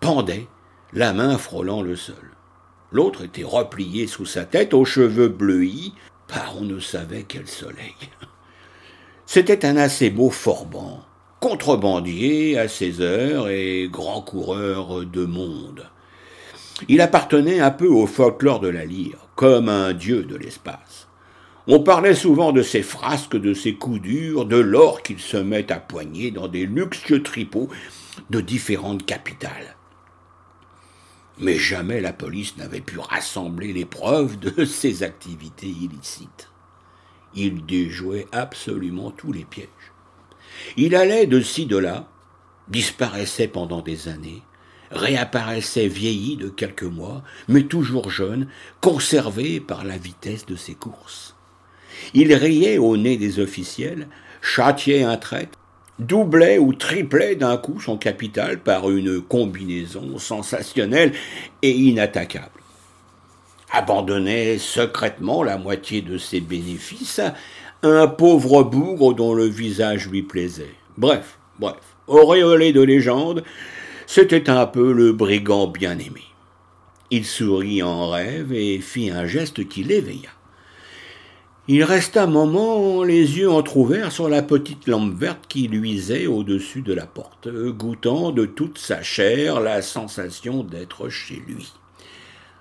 pendait, 0.00 0.48
la 0.92 1.12
main 1.12 1.38
frôlant 1.38 1.82
le 1.82 1.96
sol. 1.96 2.32
L'autre 2.90 3.24
était 3.24 3.44
replié 3.44 4.06
sous 4.06 4.26
sa 4.26 4.44
tête, 4.44 4.74
aux 4.74 4.84
cheveux 4.84 5.28
bleuis, 5.28 5.92
par 6.28 6.56
on 6.58 6.62
ne 6.62 6.78
savait 6.78 7.24
quel 7.26 7.48
soleil. 7.48 7.94
C'était 9.24 9.64
un 9.64 9.78
assez 9.78 10.10
beau 10.10 10.28
forban, 10.28 11.02
contrebandier 11.40 12.58
à 12.58 12.68
ses 12.68 13.00
heures 13.00 13.48
et 13.48 13.88
grand 13.90 14.20
coureur 14.20 15.06
de 15.06 15.24
monde. 15.24 15.88
Il 16.88 17.00
appartenait 17.00 17.60
un 17.60 17.70
peu 17.70 17.88
au 17.88 18.06
folklore 18.06 18.60
de 18.60 18.68
la 18.68 18.84
lyre, 18.84 19.28
comme 19.36 19.68
un 19.70 19.94
dieu 19.94 20.24
de 20.24 20.36
l'espace. 20.36 21.08
On 21.68 21.80
parlait 21.80 22.14
souvent 22.14 22.52
de 22.52 22.62
ses 22.62 22.82
frasques, 22.82 23.36
de 23.36 23.54
ses 23.54 23.74
coups 23.74 24.02
durs, 24.02 24.44
de 24.44 24.56
l'or 24.56 25.02
qu'il 25.02 25.20
se 25.20 25.36
met 25.36 25.70
à 25.72 25.78
poigner 25.78 26.30
dans 26.30 26.48
des 26.48 26.66
luxueux 26.66 27.22
tripots 27.22 27.68
de 28.30 28.40
différentes 28.40 29.06
capitales. 29.06 29.76
Mais 31.42 31.58
jamais 31.58 32.00
la 32.00 32.12
police 32.12 32.56
n'avait 32.56 32.80
pu 32.80 33.00
rassembler 33.00 33.72
les 33.72 33.84
preuves 33.84 34.38
de 34.38 34.64
ses 34.64 35.02
activités 35.02 35.66
illicites. 35.66 36.48
Il 37.34 37.66
déjouait 37.66 38.28
absolument 38.30 39.10
tous 39.10 39.32
les 39.32 39.44
pièges. 39.44 39.66
Il 40.76 40.94
allait 40.94 41.26
de 41.26 41.40
ci 41.40 41.66
de 41.66 41.76
là, 41.76 42.08
disparaissait 42.68 43.48
pendant 43.48 43.80
des 43.80 44.06
années, 44.06 44.42
réapparaissait 44.92 45.88
vieilli 45.88 46.36
de 46.36 46.48
quelques 46.48 46.82
mois, 46.84 47.24
mais 47.48 47.64
toujours 47.64 48.10
jeune, 48.10 48.46
conservé 48.80 49.58
par 49.58 49.84
la 49.84 49.98
vitesse 49.98 50.46
de 50.46 50.54
ses 50.54 50.74
courses. 50.74 51.34
Il 52.14 52.32
riait 52.34 52.78
au 52.78 52.96
nez 52.96 53.16
des 53.16 53.40
officiels, 53.40 54.08
châtiait 54.42 55.02
un 55.02 55.16
traître, 55.16 55.58
doublait 55.98 56.58
ou 56.58 56.72
triplait 56.72 57.36
d'un 57.36 57.56
coup 57.56 57.80
son 57.80 57.96
capital 57.96 58.58
par 58.58 58.90
une 58.90 59.20
combinaison 59.20 60.18
sensationnelle 60.18 61.12
et 61.62 61.70
inattaquable. 61.70 62.48
Abandonnait 63.70 64.58
secrètement 64.58 65.42
la 65.42 65.56
moitié 65.56 66.02
de 66.02 66.18
ses 66.18 66.40
bénéfices 66.40 67.20
à 67.20 67.34
un 67.82 68.06
pauvre 68.06 68.62
bougre 68.62 69.14
dont 69.14 69.34
le 69.34 69.46
visage 69.46 70.08
lui 70.08 70.22
plaisait. 70.22 70.74
Bref, 70.98 71.38
bref, 71.58 71.80
auréolé 72.06 72.72
de 72.72 72.82
légende, 72.82 73.42
c'était 74.06 74.50
un 74.50 74.66
peu 74.66 74.92
le 74.92 75.12
brigand 75.12 75.66
bien-aimé. 75.66 76.22
Il 77.10 77.24
sourit 77.24 77.82
en 77.82 78.08
rêve 78.08 78.52
et 78.52 78.78
fit 78.78 79.10
un 79.10 79.26
geste 79.26 79.68
qui 79.68 79.84
l'éveilla. 79.84 80.30
Il 81.68 81.84
resta 81.84 82.24
un 82.24 82.26
moment 82.26 83.04
les 83.04 83.38
yeux 83.38 83.48
entr'ouverts 83.48 84.10
sur 84.10 84.28
la 84.28 84.42
petite 84.42 84.88
lampe 84.88 85.14
verte 85.14 85.44
qui 85.48 85.68
luisait 85.68 86.26
au-dessus 86.26 86.82
de 86.82 86.92
la 86.92 87.06
porte, 87.06 87.48
goûtant 87.48 88.32
de 88.32 88.46
toute 88.46 88.78
sa 88.78 89.04
chair 89.04 89.60
la 89.60 89.80
sensation 89.80 90.64
d'être 90.64 91.08
chez 91.08 91.40
lui. 91.46 91.72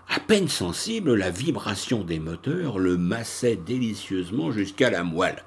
À 0.07 0.19
peine 0.19 0.47
sensible, 0.47 1.15
la 1.15 1.31
vibration 1.31 2.03
des 2.03 2.19
moteurs 2.19 2.77
le 2.77 2.95
massait 2.95 3.55
délicieusement 3.55 4.51
jusqu'à 4.51 4.91
la 4.91 5.03
moelle. 5.03 5.43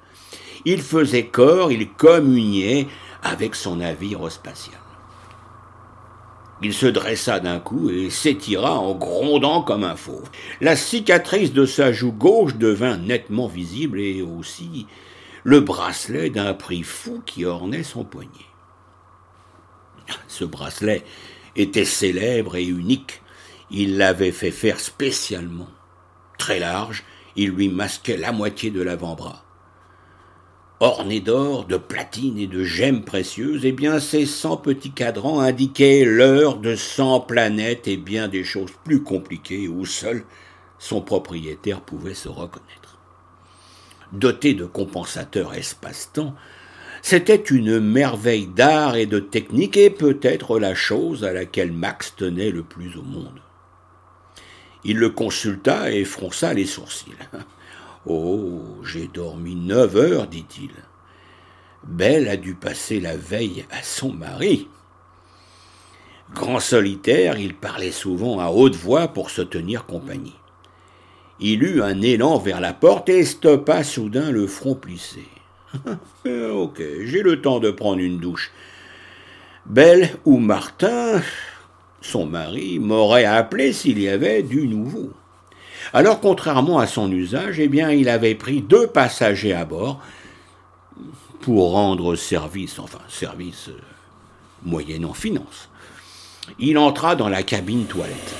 Il 0.65 0.81
faisait 0.81 1.27
corps, 1.27 1.71
il 1.71 1.87
communiait 1.87 2.87
avec 3.23 3.55
son 3.55 3.77
navire 3.77 4.29
spatial. 4.29 4.84
Il 6.61 6.73
se 6.73 6.85
dressa 6.85 7.39
d'un 7.39 7.59
coup 7.59 7.89
et 7.89 8.09
s'étira 8.09 8.79
en 8.79 8.95
grondant 8.95 9.61
comme 9.61 9.83
un 9.83 9.95
fauve. 9.95 10.29
La 10.61 10.75
cicatrice 10.75 11.51
de 11.51 11.65
sa 11.65 11.91
joue 11.91 12.13
gauche 12.13 12.55
devint 12.55 12.97
nettement 12.97 13.47
visible 13.47 13.99
et 13.99 14.21
aussi 14.21 14.87
le 15.43 15.59
bracelet 15.59 16.29
d'un 16.29 16.53
prix 16.53 16.83
fou 16.83 17.21
qui 17.25 17.45
ornait 17.45 17.83
son 17.83 18.03
poignet. 18.03 18.29
Ce 20.27 20.45
bracelet 20.45 21.03
était 21.55 21.85
célèbre 21.85 22.55
et 22.55 22.65
unique. 22.65 23.21
Il 23.69 23.97
l'avait 23.97 24.31
fait 24.31 24.51
faire 24.51 24.79
spécialement. 24.79 25.69
Très 26.37 26.59
large, 26.59 27.03
il 27.35 27.49
lui 27.49 27.69
masquait 27.69 28.17
la 28.17 28.31
moitié 28.31 28.71
de 28.71 28.81
l'avant-bras 28.81 29.44
ornés 30.79 31.21
d'or, 31.21 31.65
de 31.65 31.77
platine 31.77 32.37
et 32.37 32.47
de 32.47 32.63
gemmes 32.63 33.03
précieuses, 33.03 33.65
eh 33.65 33.71
bien 33.71 33.99
ces 33.99 34.25
cent 34.25 34.57
petits 34.57 34.91
cadrans 34.91 35.39
indiquaient 35.39 36.03
l'heure 36.05 36.57
de 36.57 36.75
cent 36.75 37.19
planètes 37.19 37.87
et 37.87 37.97
bien 37.97 38.27
des 38.27 38.43
choses 38.43 38.73
plus 38.83 39.01
compliquées 39.01 39.67
où 39.67 39.85
seul 39.85 40.23
son 40.77 41.01
propriétaire 41.01 41.81
pouvait 41.81 42.13
se 42.13 42.27
reconnaître. 42.27 42.97
Doté 44.11 44.53
de 44.53 44.65
compensateurs 44.65 45.53
espace-temps, 45.53 46.35
c'était 47.01 47.35
une 47.35 47.79
merveille 47.79 48.47
d'art 48.47 48.95
et 48.95 49.05
de 49.05 49.19
technique 49.19 49.77
et 49.77 49.89
peut-être 49.89 50.59
la 50.59 50.75
chose 50.75 51.23
à 51.23 51.33
laquelle 51.33 51.71
Max 51.71 52.15
tenait 52.15 52.51
le 52.51 52.63
plus 52.63 52.97
au 52.97 53.03
monde. 53.03 53.41
Il 54.83 54.97
le 54.97 55.09
consulta 55.09 55.91
et 55.91 56.03
fronça 56.03 56.53
les 56.53 56.65
sourcils. 56.65 57.13
Oh, 58.07 58.61
j'ai 58.83 59.07
dormi 59.07 59.55
neuf 59.55 59.95
heures, 59.95 60.27
dit-il. 60.27 60.71
Belle 61.83 62.27
a 62.27 62.37
dû 62.37 62.53
passer 62.53 62.99
la 62.99 63.15
veille 63.15 63.65
à 63.71 63.81
son 63.81 64.11
mari. 64.11 64.67
Grand 66.33 66.59
solitaire, 66.59 67.37
il 67.37 67.55
parlait 67.55 67.91
souvent 67.91 68.39
à 68.39 68.49
haute 68.49 68.75
voix 68.75 69.07
pour 69.07 69.29
se 69.29 69.41
tenir 69.41 69.85
compagnie. 69.85 70.35
Il 71.39 71.63
eut 71.63 71.81
un 71.81 72.01
élan 72.01 72.37
vers 72.37 72.61
la 72.61 72.73
porte 72.73 73.09
et 73.09 73.25
stoppa 73.25 73.83
soudain 73.83 74.31
le 74.31 74.47
front 74.47 74.75
plissé. 74.75 75.25
ok, 76.25 76.81
j'ai 77.03 77.21
le 77.21 77.41
temps 77.41 77.59
de 77.59 77.71
prendre 77.71 77.99
une 77.99 78.19
douche. 78.19 78.51
Belle 79.65 80.11
ou 80.25 80.37
Martin, 80.37 81.21
son 82.01 82.25
mari, 82.25 82.79
m'aurait 82.79 83.25
appelé 83.25 83.73
s'il 83.73 83.99
y 83.99 84.07
avait 84.07 84.43
du 84.43 84.67
nouveau. 84.67 85.11
Alors, 85.93 86.19
contrairement 86.19 86.79
à 86.79 86.87
son 86.87 87.11
usage, 87.11 87.59
eh 87.59 87.67
bien, 87.67 87.91
il 87.91 88.09
avait 88.09 88.35
pris 88.35 88.61
deux 88.61 88.87
passagers 88.87 89.53
à 89.53 89.65
bord 89.65 90.01
pour 91.41 91.71
rendre 91.71 92.15
service, 92.15 92.79
enfin, 92.79 93.01
service 93.07 93.69
euh, 93.69 93.79
moyennant 94.63 95.13
finance. 95.13 95.69
Il 96.59 96.77
entra 96.77 97.15
dans 97.15 97.29
la 97.29 97.43
cabine 97.43 97.85
toilette. 97.85 98.35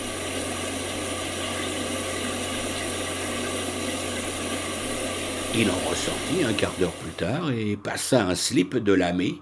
Il 5.57 5.69
en 5.69 5.89
ressortit 5.89 6.43
un 6.43 6.53
quart 6.53 6.73
d'heure 6.79 6.91
plus 6.91 7.11
tard 7.11 7.51
et 7.51 7.77
passa 7.77 8.25
un 8.25 8.35
slip 8.35 8.75
de 8.75 8.91
lamé 8.91 9.41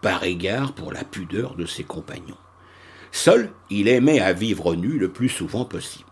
par 0.00 0.22
égard 0.22 0.72
pour 0.72 0.92
la 0.92 1.02
pudeur 1.02 1.56
de 1.56 1.66
ses 1.66 1.82
compagnons. 1.82 2.36
Seul, 3.10 3.50
il 3.68 3.88
aimait 3.88 4.20
à 4.20 4.32
vivre 4.32 4.76
nu 4.76 4.98
le 4.98 5.08
plus 5.08 5.28
souvent 5.28 5.64
possible. 5.64 6.07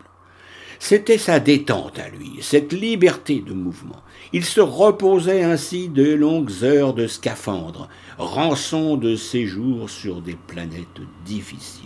C'était 0.79 1.17
sa 1.17 1.39
détente 1.39 1.99
à 1.99 2.09
lui, 2.09 2.37
cette 2.41 2.71
liberté 2.73 3.43
de 3.45 3.53
mouvement. 3.53 4.03
Il 4.33 4.45
se 4.45 4.61
reposait 4.61 5.43
ainsi 5.43 5.89
de 5.89 6.13
longues 6.13 6.63
heures 6.63 6.93
de 6.93 7.07
scaphandre, 7.07 7.89
rançon 8.17 8.95
de 8.97 9.15
séjour 9.15 9.89
sur 9.89 10.21
des 10.21 10.35
planètes 10.35 11.01
difficiles. 11.25 11.85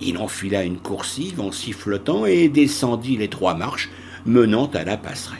Il 0.00 0.18
enfila 0.18 0.64
une 0.64 0.78
coursive 0.78 1.40
en 1.40 1.52
sifflotant 1.52 2.26
et 2.26 2.48
descendit 2.48 3.16
les 3.16 3.28
trois 3.28 3.54
marches 3.54 3.90
menant 4.26 4.66
à 4.66 4.84
la 4.84 4.96
passerelle. 4.96 5.38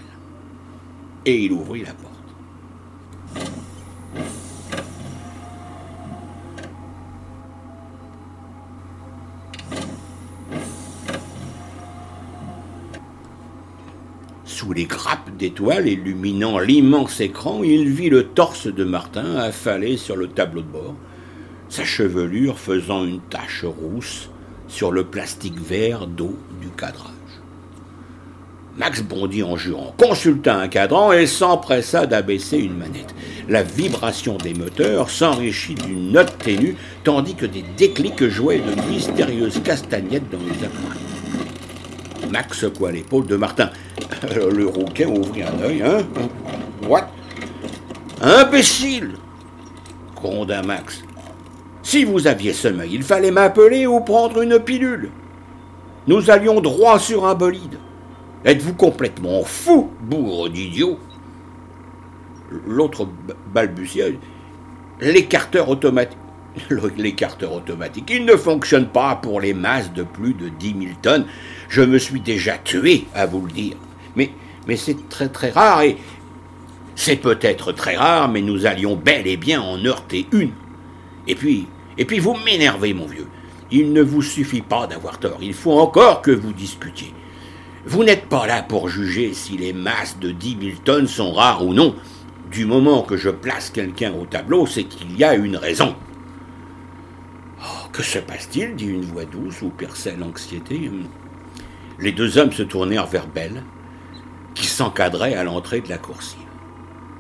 Et 1.27 1.45
il 1.45 1.53
ouvrit 1.53 1.83
la 1.83 1.93
porte. 1.93 3.57
Les 14.75 14.85
grappes 14.85 15.35
d'étoiles 15.39 15.89
illuminant 15.89 16.59
l'immense 16.59 17.21
écran, 17.21 17.63
il 17.63 17.89
vit 17.89 18.11
le 18.11 18.25
torse 18.25 18.67
de 18.67 18.85
Martin 18.85 19.37
affalé 19.37 19.97
sur 19.97 20.17
le 20.17 20.29
tableau 20.29 20.61
de 20.61 20.67
bord, 20.67 20.95
sa 21.71 21.85
chevelure 21.85 22.59
faisant 22.59 23.05
une 23.05 23.21
tache 23.21 23.65
rousse 23.65 24.29
sur 24.69 24.93
le 24.93 25.05
plastique 25.05 25.59
vert 25.59 26.07
d'eau 26.07 26.37
du 26.61 26.69
cadrage. 26.69 27.11
Max 28.77 29.03
bondit 29.03 29.43
en 29.43 29.57
jurant, 29.57 29.95
consulta 29.97 30.59
un 30.59 30.69
cadran 30.69 31.13
et 31.13 31.27
s'empressa 31.27 32.05
d'abaisser 32.07 32.59
une 32.59 32.77
manette. 32.77 33.15
La 33.49 33.63
vibration 33.63 34.37
des 34.37 34.53
moteurs 34.53 35.09
s'enrichit 35.09 35.75
d'une 35.75 36.13
note 36.13 36.37
ténue, 36.37 36.77
tandis 37.03 37.35
que 37.35 37.47
des 37.47 37.65
déclics 37.79 38.29
jouaient 38.29 38.61
de 38.61 38.91
mystérieuses 38.91 39.63
castagnettes 39.63 40.29
dans 40.31 40.39
les 40.39 40.65
appareils. 40.65 41.17
Max 42.31 42.59
secoua 42.59 42.93
l'épaule 42.93 43.27
de 43.27 43.37
Martin. 43.37 43.71
Le 44.35 44.67
rouquin 44.67 45.09
ouvrit 45.09 45.43
un 45.43 45.63
œil. 45.63 45.83
Hein? 45.83 45.99
What? 46.89 47.09
Imbécile 48.21 49.15
gronda 50.15 50.63
Max. 50.63 51.05
Si 51.83 52.05
vous 52.05 52.27
aviez 52.27 52.53
sommeil, 52.53 52.95
il 52.95 53.03
fallait 53.03 53.31
m'appeler 53.31 53.87
ou 53.87 54.01
prendre 54.01 54.43
une 54.43 54.59
pilule. 54.59 55.11
Nous 56.09 56.31
allions 56.31 56.61
droit 56.61 56.99
sur 56.99 57.27
un 57.27 57.35
bolide. 57.35 57.79
Êtes-vous 58.45 58.75
complètement 58.75 59.45
fou, 59.45 59.91
bourre 60.01 60.51
d'idiot? 60.51 60.99
L'autre 62.67 63.09
balbutia. 63.53 64.07
L'écarteur 65.01 65.69
automatique. 65.69 66.19
L'écarteur 66.97 67.53
automatique. 67.53 68.11
Il 68.11 68.25
ne 68.25 68.37
fonctionne 68.37 68.87
pas 68.87 69.17
pour 69.17 69.41
les 69.41 69.53
masses 69.53 69.93
de 69.93 70.05
plus 70.05 70.35
de 70.35 70.49
dix 70.49 70.75
mille 70.75 70.97
tonnes. 71.03 71.27
Je 71.69 71.83
me 71.83 71.99
suis 71.99 72.21
déjà 72.21 72.57
tué 72.59 73.07
à 73.15 73.27
vous 73.27 73.45
le 73.47 73.53
dire. 73.53 73.77
Mais, 74.17 74.31
c'est 74.77 75.09
très 75.09 75.29
très 75.29 75.51
rare 75.51 75.83
et. 75.83 75.97
C'est 76.99 77.17
peut-être 77.17 77.73
très 77.73 77.95
rare, 77.95 78.31
mais 78.31 78.41
nous 78.41 78.65
allions 78.65 78.97
bel 78.97 79.27
et 79.27 79.37
bien 79.37 79.61
en 79.61 79.85
heurter 79.85 80.27
une. 80.33 80.53
Et 81.29 81.35
puis, 81.35 81.67
et 81.99 82.07
puis 82.07 82.19
vous 82.19 82.35
m'énervez, 82.45 82.95
mon 82.95 83.05
vieux. 83.05 83.27
Il 83.71 83.93
ne 83.93 84.01
vous 84.01 84.23
suffit 84.23 84.63
pas 84.63 84.87
d'avoir 84.87 85.19
tort, 85.19 85.39
il 85.43 85.53
faut 85.53 85.79
encore 85.79 86.23
que 86.23 86.31
vous 86.31 86.55
discutiez. 86.55 87.13
Vous 87.85 88.03
n'êtes 88.03 88.27
pas 88.27 88.47
là 88.47 88.63
pour 88.63 88.89
juger 88.89 89.35
si 89.35 89.57
les 89.57 89.73
masses 89.73 90.19
de 90.19 90.31
dix 90.31 90.57
mille 90.57 90.81
tonnes 90.81 91.07
sont 91.07 91.33
rares 91.33 91.65
ou 91.65 91.75
non. 91.75 91.95
Du 92.51 92.65
moment 92.65 93.03
que 93.03 93.17
je 93.17 93.31
place 93.31 93.71
quelqu'un 93.71 94.13
au 94.15 94.25
tableau, 94.25 94.67
c'est 94.67 94.85
qu'il 94.85 95.17
y 95.17 95.25
a 95.25 95.35
une 95.35 95.57
raison. 95.57 95.95
Oh, 97.61 97.89
que 97.93 98.03
se 98.03 98.19
passe-t-il 98.19 98.75
dit 98.75 98.87
une 98.87 99.05
voix 99.05 99.25
douce 99.25 99.63
où 99.63 99.69
perçait 99.69 100.17
l'anxiété. 100.17 100.91
Les 101.99 102.13
deux 102.13 102.39
hommes 102.39 102.53
se 102.53 102.63
tournèrent 102.63 103.07
vers 103.07 103.27
Belle, 103.27 103.63
s'encadrait 104.67 105.35
à 105.35 105.45
l'entrée 105.45 105.81
de 105.81 105.89
la 105.89 105.99
coursive. 105.99 106.41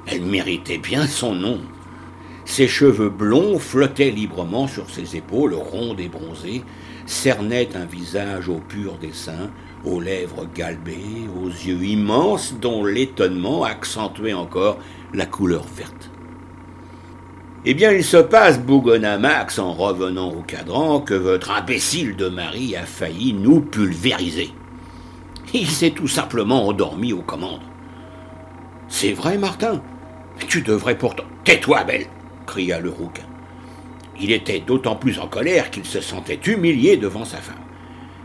Elle 0.06 0.22
méritait 0.22 0.78
bien 0.78 1.06
son 1.06 1.34
nom. 1.34 1.60
Ses 2.44 2.68
cheveux 2.68 3.08
blonds 3.08 3.58
flottaient 3.58 4.10
librement 4.10 4.68
sur 4.68 4.88
ses 4.88 5.16
épaules 5.16 5.54
rondes 5.54 5.98
et 5.98 6.08
bronzées, 6.08 6.62
cernaient 7.06 7.76
un 7.76 7.84
visage 7.84 8.48
au 8.48 8.58
pur 8.58 8.98
dessin, 8.98 9.50
aux 9.84 10.00
lèvres 10.00 10.46
galbées, 10.54 11.28
aux 11.42 11.48
yeux 11.48 11.84
immenses 11.84 12.54
dont 12.60 12.84
l'étonnement 12.84 13.64
accentuait 13.64 14.32
encore 14.32 14.78
la 15.12 15.26
couleur 15.26 15.64
verte. 15.76 16.10
Eh 17.64 17.74
bien, 17.74 17.90
il 17.90 18.04
se 18.04 18.18
passe, 18.18 18.60
bougonna 18.60 19.18
Max 19.18 19.58
en 19.58 19.72
revenant 19.72 20.30
au 20.30 20.42
cadran, 20.42 21.00
que 21.00 21.14
votre 21.14 21.50
imbécile 21.50 22.14
de 22.14 22.28
mari 22.28 22.76
a 22.76 22.86
failli 22.86 23.32
nous 23.32 23.60
pulvériser. 23.60 24.52
Il 25.54 25.68
s'est 25.68 25.90
tout 25.90 26.08
simplement 26.08 26.66
endormi 26.66 27.12
aux 27.12 27.22
commandes. 27.22 27.62
C'est 28.88 29.12
vrai, 29.12 29.38
Martin? 29.38 29.82
Tu 30.48 30.62
devrais 30.62 30.98
pourtant. 30.98 31.24
Tais-toi, 31.44 31.84
Belle 31.84 32.06
cria 32.46 32.78
le 32.78 32.90
rouquin. 32.90 33.24
Il 34.20 34.32
était 34.32 34.60
d'autant 34.60 34.96
plus 34.96 35.18
en 35.18 35.26
colère 35.26 35.70
qu'il 35.70 35.84
se 35.84 36.00
sentait 36.00 36.40
humilié 36.46 36.96
devant 36.96 37.24
sa 37.24 37.38
femme. 37.38 37.56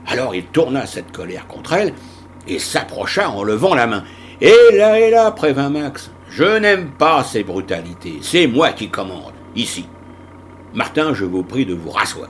Alors 0.07 0.35
il 0.35 0.45
tourna 0.45 0.85
cette 0.85 1.11
colère 1.11 1.47
contre 1.47 1.73
elle 1.73 1.93
et 2.47 2.59
s'approcha 2.59 3.29
en 3.29 3.43
levant 3.43 3.75
la 3.75 3.87
main. 3.87 4.03
Et 4.39 4.55
là, 4.73 4.99
et 4.99 5.11
là, 5.11 5.31
prévint 5.31 5.69
Max, 5.69 6.11
je 6.29 6.59
n'aime 6.59 6.91
pas 6.91 7.23
ces 7.23 7.43
brutalités. 7.43 8.19
C'est 8.21 8.47
moi 8.47 8.71
qui 8.71 8.89
commande, 8.89 9.33
ici. 9.55 9.85
Martin, 10.73 11.13
je 11.13 11.25
vous 11.25 11.43
prie 11.43 11.65
de 11.65 11.73
vous 11.73 11.91
rasseoir. 11.91 12.29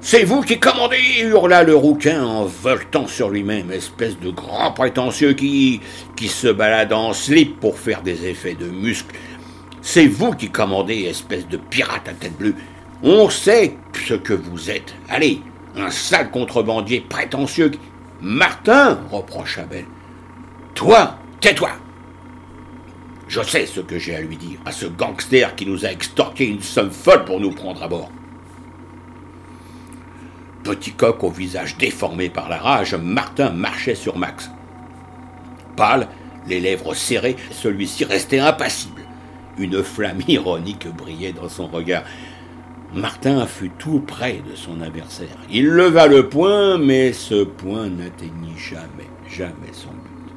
C'est 0.00 0.24
vous 0.24 0.42
qui 0.42 0.60
commandez 0.60 0.98
hurla 1.20 1.62
le 1.64 1.74
rouquin 1.74 2.22
en 2.22 2.44
voltant 2.44 3.08
sur 3.08 3.30
lui-même, 3.30 3.72
espèce 3.72 4.18
de 4.20 4.30
grand 4.30 4.70
prétentieux 4.72 5.32
qui, 5.32 5.80
qui 6.16 6.28
se 6.28 6.48
balade 6.48 6.92
en 6.92 7.12
slip 7.12 7.58
pour 7.58 7.78
faire 7.78 8.02
des 8.02 8.26
effets 8.26 8.54
de 8.54 8.66
muscles. 8.66 9.16
C'est 9.82 10.06
vous 10.06 10.32
qui 10.32 10.50
commandez, 10.50 11.04
espèce 11.04 11.48
de 11.48 11.56
pirate 11.56 12.08
à 12.08 12.12
tête 12.12 12.36
bleue. 12.36 12.54
On 13.02 13.30
sait 13.30 13.76
ce 14.06 14.14
que 14.14 14.32
vous 14.32 14.70
êtes. 14.70 14.94
Allez, 15.08 15.40
un 15.76 15.90
sale 15.90 16.30
contrebandier 16.30 17.00
prétentieux. 17.00 17.72
Martin, 18.20 19.00
reprocha 19.10 19.62
Belle. 19.62 19.86
Toi, 20.74 21.18
tais-toi. 21.40 21.70
Je 23.28 23.42
sais 23.42 23.66
ce 23.66 23.80
que 23.80 23.98
j'ai 23.98 24.14
à 24.14 24.20
lui 24.20 24.36
dire, 24.36 24.58
à 24.64 24.72
ce 24.72 24.86
gangster 24.86 25.54
qui 25.56 25.66
nous 25.66 25.84
a 25.84 25.90
extorqué 25.90 26.46
une 26.46 26.62
somme 26.62 26.90
folle 26.90 27.24
pour 27.24 27.40
nous 27.40 27.50
prendre 27.50 27.82
à 27.82 27.88
bord. 27.88 28.10
Petit 30.66 30.90
coq 30.90 31.22
au 31.22 31.30
visage 31.30 31.76
déformé 31.76 32.28
par 32.28 32.48
la 32.48 32.56
rage, 32.56 32.96
Martin 32.96 33.50
marchait 33.50 33.94
sur 33.94 34.18
Max. 34.18 34.50
Pâle, 35.76 36.08
les 36.48 36.58
lèvres 36.58 36.92
serrées, 36.92 37.36
celui-ci 37.52 38.04
restait 38.04 38.40
impassible. 38.40 39.02
Une 39.58 39.84
flamme 39.84 40.22
ironique 40.26 40.88
brillait 40.88 41.32
dans 41.32 41.48
son 41.48 41.68
regard. 41.68 42.02
Martin 42.92 43.46
fut 43.46 43.70
tout 43.78 44.00
près 44.00 44.42
de 44.50 44.56
son 44.56 44.80
adversaire. 44.80 45.36
Il 45.52 45.66
leva 45.66 46.08
le 46.08 46.28
poing, 46.28 46.78
mais 46.78 47.12
ce 47.12 47.44
poing 47.44 47.88
n'atteignit 47.88 48.58
jamais, 48.58 49.08
jamais 49.30 49.72
son 49.72 49.90
but. 49.90 50.34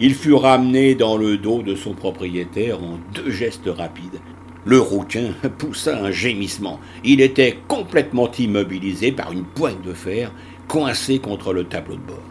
Il 0.00 0.14
fut 0.14 0.34
ramené 0.34 0.94
dans 0.94 1.16
le 1.16 1.38
dos 1.38 1.62
de 1.62 1.76
son 1.76 1.94
propriétaire 1.94 2.82
en 2.82 2.98
deux 3.14 3.30
gestes 3.30 3.70
rapides. 3.74 4.20
Le 4.66 4.80
rouquin 4.80 5.30
poussa 5.58 5.96
un 5.96 6.10
gémissement. 6.10 6.80
Il 7.04 7.20
était 7.20 7.58
complètement 7.68 8.30
immobilisé 8.32 9.12
par 9.12 9.32
une 9.32 9.44
poigne 9.44 9.80
de 9.82 9.94
fer 9.94 10.32
coincée 10.68 11.20
contre 11.20 11.52
le 11.52 11.64
tableau 11.64 11.94
de 11.94 12.00
bord. 12.00 12.22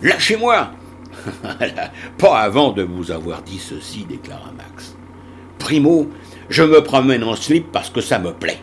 Lâchez-moi 0.00 0.70
Pas 2.18 2.38
avant 2.40 2.70
de 2.70 2.82
vous 2.82 3.10
avoir 3.10 3.42
dit 3.42 3.58
ceci, 3.58 4.04
déclara 4.08 4.52
Max. 4.56 4.96
Primo, 5.58 6.08
je 6.48 6.62
me 6.62 6.80
promène 6.80 7.24
en 7.24 7.34
slip 7.34 7.72
parce 7.72 7.90
que 7.90 8.00
ça 8.00 8.20
me 8.20 8.32
plaît. 8.32 8.60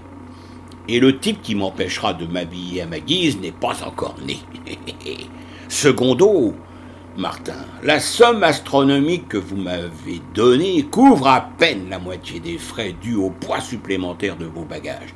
Et 0.87 1.01
le 1.01 1.17
type 1.17 1.41
qui 1.41 1.55
m'empêchera 1.55 2.13
de 2.13 2.25
m'habiller 2.25 2.83
à 2.83 2.85
ma 2.85 2.99
guise 2.99 3.39
n'est 3.41 3.51
pas 3.51 3.83
encore 3.85 4.15
né. 4.25 4.37
Secondo, 5.67 6.53
Martin, 7.17 7.53
la 7.81 8.01
somme 8.01 8.43
astronomique 8.43 9.29
que 9.29 9.37
vous 9.37 9.55
m'avez 9.55 10.21
donnée 10.33 10.83
couvre 10.83 11.27
à 11.27 11.49
peine 11.57 11.87
la 11.89 11.97
moitié 11.97 12.41
des 12.41 12.57
frais 12.57 12.93
dus 13.01 13.15
au 13.15 13.29
poids 13.29 13.61
supplémentaire 13.61 14.35
de 14.35 14.43
vos 14.43 14.65
bagages. 14.65 15.13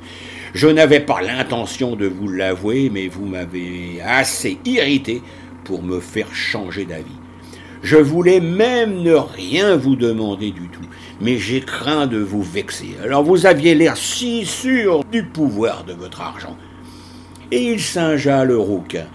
Je 0.54 0.66
n'avais 0.68 1.00
pas 1.00 1.20
l'intention 1.20 1.96
de 1.96 2.06
vous 2.06 2.28
l'avouer, 2.28 2.88
mais 2.90 3.08
vous 3.08 3.26
m'avez 3.26 4.00
assez 4.02 4.58
irrité 4.64 5.20
pour 5.64 5.82
me 5.82 6.00
faire 6.00 6.34
changer 6.34 6.86
d'avis. 6.86 7.18
Je 7.82 7.98
voulais 7.98 8.40
même 8.40 9.02
ne 9.02 9.14
rien 9.14 9.76
vous 9.76 9.96
demander 9.96 10.52
du 10.52 10.68
tout, 10.68 10.80
mais 11.20 11.36
j'ai 11.36 11.60
craint 11.60 12.06
de 12.06 12.18
vous 12.18 12.42
vexer. 12.42 12.96
Alors 13.04 13.24
vous 13.24 13.44
aviez 13.44 13.74
l'air 13.74 13.98
si 13.98 14.46
sûr 14.46 15.04
du 15.04 15.24
pouvoir 15.24 15.84
de 15.84 15.92
votre 15.92 16.22
argent. 16.22 16.56
Et 17.50 17.72
il 17.72 17.80
singea 17.80 18.46
le 18.46 18.56
rouquin. 18.56 19.06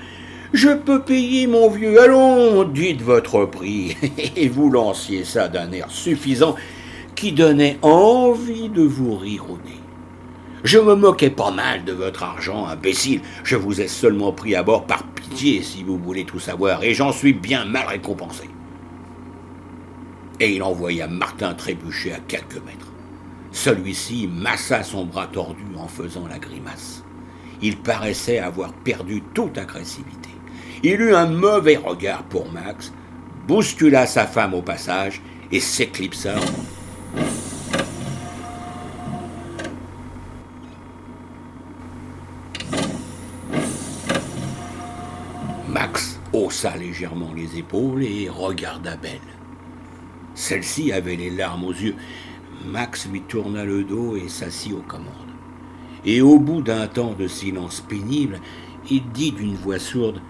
Je 0.55 0.69
peux 0.69 1.01
payer, 1.01 1.47
mon 1.47 1.69
vieux. 1.69 1.99
Allons, 1.99 2.63
dites 2.63 3.01
votre 3.01 3.43
prix. 3.45 3.97
Et 4.37 4.47
vous 4.47 4.69
lanciez 4.69 5.25
ça 5.25 5.49
d'un 5.49 5.69
air 5.73 5.91
suffisant 5.91 6.55
qui 7.13 7.33
donnait 7.33 7.77
envie 7.81 8.69
de 8.69 8.81
vous 8.81 9.17
rire 9.17 9.49
au 9.49 9.57
nez. 9.57 9.81
Je 10.63 10.79
me 10.79 10.95
moquais 10.95 11.29
pas 11.29 11.51
mal 11.51 11.83
de 11.83 11.91
votre 11.91 12.23
argent, 12.23 12.67
imbécile. 12.67 13.19
Je 13.43 13.57
vous 13.57 13.81
ai 13.81 13.89
seulement 13.89 14.31
pris 14.31 14.55
à 14.55 14.63
bord 14.63 14.85
par 14.85 15.03
pitié, 15.03 15.61
si 15.61 15.83
vous 15.83 15.97
voulez 15.97 16.23
tout 16.23 16.39
savoir, 16.39 16.85
et 16.85 16.93
j'en 16.93 17.11
suis 17.11 17.33
bien 17.33 17.65
mal 17.65 17.87
récompensé. 17.87 18.49
Et 20.39 20.55
il 20.55 20.63
envoya 20.63 21.09
Martin 21.09 21.53
trébucher 21.53 22.13
à 22.13 22.19
quelques 22.19 22.63
mètres. 22.65 22.93
Celui-ci 23.51 24.29
massa 24.31 24.83
son 24.83 25.03
bras 25.03 25.27
tordu 25.27 25.65
en 25.77 25.89
faisant 25.89 26.27
la 26.27 26.39
grimace. 26.39 27.03
Il 27.61 27.75
paraissait 27.75 28.39
avoir 28.39 28.71
perdu 28.71 29.21
toute 29.33 29.57
agressivité. 29.57 30.34
Il 30.83 31.01
eut 31.01 31.15
un 31.15 31.27
mauvais 31.27 31.77
regard 31.77 32.23
pour 32.23 32.51
Max, 32.51 32.93
bouscula 33.47 34.05
sa 34.05 34.25
femme 34.25 34.53
au 34.53 34.61
passage 34.61 35.21
et 35.51 35.59
s'éclipsa. 35.59 36.35
Max 45.69 46.19
haussa 46.33 46.75
légèrement 46.77 47.33
les 47.35 47.57
épaules 47.59 48.03
et 48.03 48.29
regarda 48.29 48.95
Belle. 48.97 49.19
Celle-ci 50.33 50.91
avait 50.91 51.15
les 51.15 51.29
larmes 51.29 51.63
aux 51.63 51.73
yeux. 51.73 51.95
Max 52.65 53.07
lui 53.07 53.21
tourna 53.21 53.63
le 53.63 53.83
dos 53.83 54.15
et 54.15 54.27
s'assit 54.27 54.73
aux 54.73 54.83
commandes. 54.87 55.11
Et 56.05 56.21
au 56.21 56.39
bout 56.39 56.61
d'un 56.61 56.87
temps 56.87 57.13
de 57.13 57.27
silence 57.27 57.81
pénible, 57.81 58.39
il 58.89 59.03
dit 59.11 59.31
d'une 59.31 59.55
voix 59.55 59.79
sourde 59.79 60.21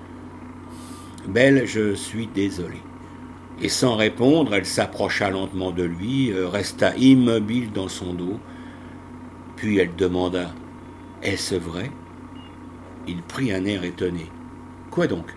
Belle, 1.27 1.65
je 1.65 1.93
suis 1.93 2.27
désolé. 2.27 2.81
Et 3.61 3.69
sans 3.69 3.95
répondre, 3.95 4.53
elle 4.53 4.65
s'approcha 4.65 5.29
lentement 5.29 5.71
de 5.71 5.83
lui, 5.83 6.31
euh, 6.31 6.47
resta 6.47 6.95
immobile 6.97 7.71
dans 7.71 7.87
son 7.87 8.13
dos, 8.13 8.39
puis 9.55 9.77
elle 9.77 9.95
demanda 9.95 10.53
Est-ce 11.23 11.55
vrai? 11.55 11.89
Il 13.07 13.21
prit 13.21 13.53
un 13.53 13.65
air 13.65 13.83
étonné. 13.83 14.25
Quoi 14.91 15.07
donc? 15.07 15.35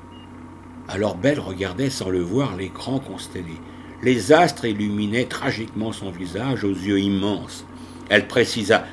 Alors 0.88 1.16
Belle 1.16 1.40
regardait 1.40 1.90
sans 1.90 2.08
le 2.08 2.20
voir 2.20 2.56
l'écran 2.56 2.98
constellé. 2.98 3.54
Les 4.02 4.32
astres 4.32 4.64
illuminaient 4.64 5.26
tragiquement 5.26 5.92
son 5.92 6.10
visage 6.10 6.64
aux 6.64 6.72
yeux 6.72 7.00
immenses. 7.00 7.66
Elle 8.08 8.26
précisa 8.26 8.84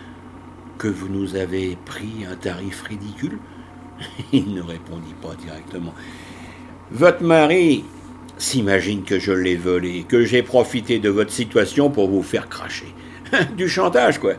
Que 0.78 0.88
vous 0.88 1.08
nous 1.08 1.36
avez 1.36 1.78
pris 1.86 2.26
un 2.30 2.36
tarif 2.36 2.82
ridicule? 2.84 3.40
Il 4.34 4.54
ne 4.54 4.62
répondit 4.62 5.16
pas 5.22 5.36
directement. 5.36 5.94
Votre 6.92 7.24
mari 7.24 7.84
s'imagine 8.38 9.04
que 9.04 9.18
je 9.18 9.32
l'ai 9.32 9.56
volé, 9.56 10.06
que 10.08 10.24
j'ai 10.24 10.44
profité 10.44 11.00
de 11.00 11.10
votre 11.10 11.32
situation 11.32 11.90
pour 11.90 12.10
vous 12.10 12.22
faire 12.22 12.48
cracher. 12.48 12.94
du 13.58 13.68
chantage, 13.68 14.20
quoi. 14.20 14.34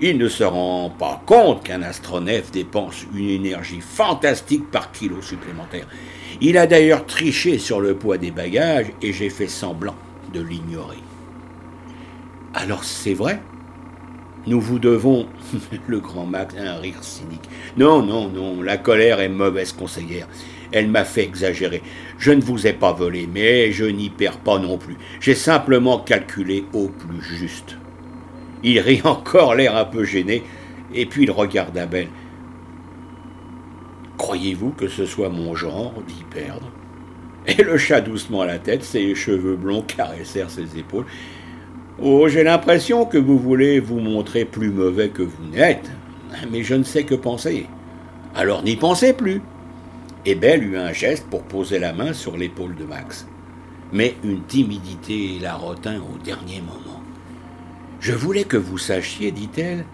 Il 0.00 0.18
ne 0.18 0.28
se 0.28 0.42
rend 0.42 0.90
pas 0.90 1.22
compte 1.26 1.62
qu'un 1.62 1.82
astronef 1.82 2.50
dépense 2.50 3.04
une 3.14 3.28
énergie 3.28 3.82
fantastique 3.82 4.70
par 4.70 4.90
kilo 4.92 5.20
supplémentaire. 5.20 5.86
Il 6.40 6.56
a 6.56 6.66
d'ailleurs 6.66 7.06
triché 7.06 7.58
sur 7.58 7.80
le 7.80 7.94
poids 7.94 8.16
des 8.16 8.30
bagages 8.30 8.92
et 9.02 9.12
j'ai 9.12 9.28
fait 9.28 9.46
semblant 9.46 9.96
de 10.32 10.40
l'ignorer. 10.40 10.96
Alors 12.54 12.82
c'est 12.82 13.14
vrai? 13.14 13.40
Nous 14.46 14.60
vous 14.60 14.78
devons, 14.78 15.28
le 15.86 16.00
grand 16.00 16.24
Max, 16.24 16.54
un 16.58 16.76
rire 16.78 17.02
cynique. 17.04 17.48
Non, 17.76 18.02
non, 18.02 18.28
non, 18.28 18.62
la 18.62 18.78
colère 18.78 19.20
est 19.20 19.28
mauvaise 19.28 19.72
conseillère. 19.72 20.26
Elle 20.72 20.88
m'a 20.88 21.04
fait 21.04 21.24
exagérer. 21.24 21.82
Je 22.18 22.30
ne 22.30 22.40
vous 22.40 22.66
ai 22.66 22.72
pas 22.72 22.92
volé, 22.92 23.28
mais 23.32 23.72
je 23.72 23.84
n'y 23.84 24.10
perds 24.10 24.38
pas 24.38 24.58
non 24.58 24.78
plus. 24.78 24.96
J'ai 25.20 25.34
simplement 25.34 25.98
calculé 25.98 26.64
au 26.72 26.88
plus 26.88 27.22
juste. 27.22 27.76
Il 28.62 28.78
rit 28.78 29.00
encore, 29.04 29.54
l'air 29.54 29.76
un 29.76 29.84
peu 29.84 30.04
gêné, 30.04 30.42
et 30.94 31.06
puis 31.06 31.24
il 31.24 31.30
regarda 31.30 31.86
Belle. 31.86 32.08
Croyez-vous 34.18 34.70
que 34.70 34.88
ce 34.88 35.06
soit 35.06 35.30
mon 35.30 35.54
genre 35.54 35.94
d'y 36.06 36.24
perdre 36.24 36.70
Et 37.46 37.62
le 37.62 37.78
chat 37.78 38.00
doucement 38.02 38.44
la 38.44 38.58
tête, 38.58 38.84
ses 38.84 39.14
cheveux 39.14 39.56
blonds 39.56 39.82
caressèrent 39.82 40.50
ses 40.50 40.78
épaules. 40.78 41.06
Oh, 42.02 42.28
j'ai 42.28 42.44
l'impression 42.44 43.06
que 43.06 43.18
vous 43.18 43.38
voulez 43.38 43.80
vous 43.80 43.98
montrer 43.98 44.44
plus 44.44 44.70
mauvais 44.70 45.08
que 45.08 45.22
vous 45.22 45.44
n'êtes, 45.50 45.90
mais 46.50 46.62
je 46.62 46.74
ne 46.74 46.82
sais 46.82 47.04
que 47.04 47.14
penser. 47.14 47.66
Alors 48.34 48.62
n'y 48.62 48.76
pensez 48.76 49.12
plus 49.12 49.42
et 50.26 50.34
Belle 50.34 50.64
eut 50.64 50.76
un 50.76 50.92
geste 50.92 51.26
pour 51.28 51.42
poser 51.42 51.78
la 51.78 51.92
main 51.92 52.12
sur 52.12 52.36
l'épaule 52.36 52.74
de 52.74 52.84
Max. 52.84 53.26
Mais 53.92 54.14
une 54.22 54.42
timidité 54.44 55.38
la 55.40 55.54
retint 55.54 55.98
au 56.00 56.18
dernier 56.18 56.60
moment. 56.60 57.02
Je 58.00 58.12
voulais 58.12 58.44
que 58.44 58.56
vous 58.56 58.78
sachiez, 58.78 59.30
dit-elle. 59.30 59.84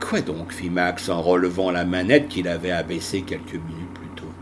Quoi 0.00 0.20
donc? 0.20 0.52
fit 0.52 0.70
Max 0.70 1.08
en 1.08 1.22
relevant 1.22 1.70
la 1.70 1.84
manette 1.84 2.28
qu'il 2.28 2.48
avait 2.48 2.70
abaissée 2.70 3.22
quelques 3.22 3.54
minutes 3.54 3.94
plus 3.94 4.08
tôt. 4.14 4.32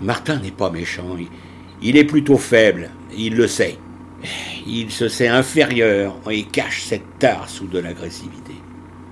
Martin 0.00 0.38
n'est 0.38 0.50
pas 0.50 0.70
méchant, 0.70 1.16
il, 1.18 1.28
il 1.82 1.96
est 1.96 2.04
plutôt 2.04 2.38
faible, 2.38 2.90
il 3.16 3.34
le 3.36 3.46
sait. 3.46 3.78
Il 4.66 4.90
se 4.90 5.08
sait 5.08 5.28
inférieur 5.28 6.16
et 6.30 6.44
cache 6.44 6.82
cette 6.82 7.18
tare 7.18 7.48
sous 7.48 7.66
de 7.66 7.78
l'agressivité. 7.78 8.54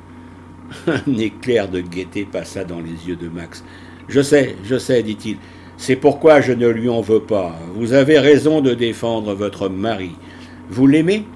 Un 0.87 1.19
éclair 1.19 1.69
de 1.69 1.81
gaieté 1.81 2.25
passa 2.25 2.65
dans 2.65 2.81
les 2.81 3.09
yeux 3.09 3.17
de 3.17 3.29
Max. 3.29 3.65
Je 4.09 4.21
sais, 4.21 4.57
je 4.65 4.79
sais, 4.79 5.03
dit-il. 5.03 5.39
C'est 5.77 5.97
pourquoi 5.97 6.41
je 6.41 6.53
ne 6.53 6.69
lui 6.69 6.89
en 6.89 7.01
veux 7.01 7.23
pas. 7.23 7.59
Vous 7.75 7.93
avez 7.93 8.19
raison 8.19 8.61
de 8.61 8.73
défendre 8.75 9.35
votre 9.35 9.69
mari. 9.69 10.13
Vous 10.71 10.87
l'aimez? 10.87 11.27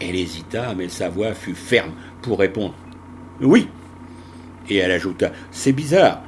Elle 0.00 0.16
hésita, 0.16 0.74
mais 0.76 0.88
sa 0.88 1.08
voix 1.08 1.32
fut 1.32 1.54
ferme 1.54 1.92
pour 2.22 2.38
répondre. 2.38 2.74
Oui. 3.40 3.68
Et 4.68 4.76
elle 4.76 4.90
ajouta. 4.90 5.32
C'est 5.50 5.72
bizarre. 5.72 6.22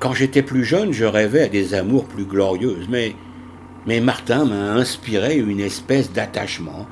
Quand 0.00 0.12
j'étais 0.12 0.42
plus 0.42 0.64
jeune, 0.64 0.92
je 0.92 1.04
rêvais 1.04 1.44
à 1.44 1.48
des 1.48 1.74
amours 1.74 2.06
plus 2.06 2.24
glorieuses, 2.24 2.88
mais. 2.88 3.14
Mais 3.86 4.00
Martin 4.00 4.44
m'a 4.44 4.72
inspiré 4.74 5.38
une 5.38 5.60
espèce 5.60 6.12
d'attachement. 6.12 6.86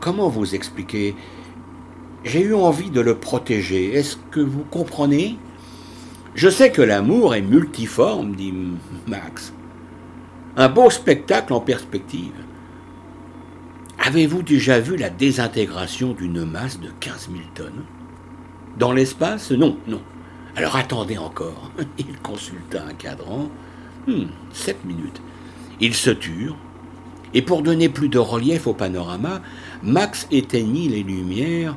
Comment 0.00 0.28
vous 0.28 0.54
expliquer? 0.54 1.16
J'ai 2.24 2.42
eu 2.42 2.54
envie 2.54 2.90
de 2.90 3.00
le 3.00 3.16
protéger. 3.16 3.94
Est-ce 3.94 4.16
que 4.30 4.40
vous 4.40 4.64
comprenez? 4.70 5.38
Je 6.36 6.50
sais 6.50 6.70
que 6.70 6.82
l'amour 6.82 7.34
est 7.34 7.40
multiforme, 7.40 8.36
dit 8.36 8.52
Max. 9.06 9.54
Un 10.58 10.68
beau 10.68 10.90
spectacle 10.90 11.54
en 11.54 11.60
perspective. 11.60 12.34
Avez-vous 13.98 14.42
déjà 14.42 14.78
vu 14.78 14.98
la 14.98 15.08
désintégration 15.08 16.12
d'une 16.12 16.44
masse 16.44 16.78
de 16.78 16.90
15 17.00 17.30
000 17.32 17.42
tonnes? 17.54 17.84
Dans 18.78 18.92
l'espace 18.92 19.50
Non, 19.50 19.78
non. 19.88 20.02
Alors 20.56 20.76
attendez 20.76 21.16
encore. 21.16 21.70
Il 21.98 22.18
consulta 22.18 22.84
un 22.84 22.92
cadran. 22.92 23.48
Hmm, 24.06 24.26
sept 24.52 24.84
minutes. 24.84 25.22
Ils 25.80 25.94
se 25.94 26.10
turent, 26.10 26.56
et 27.32 27.40
pour 27.40 27.62
donner 27.62 27.88
plus 27.88 28.10
de 28.10 28.18
relief 28.18 28.66
au 28.66 28.74
panorama, 28.74 29.40
Max 29.82 30.26
éteignit 30.30 30.88
les 30.88 31.02
lumières 31.02 31.76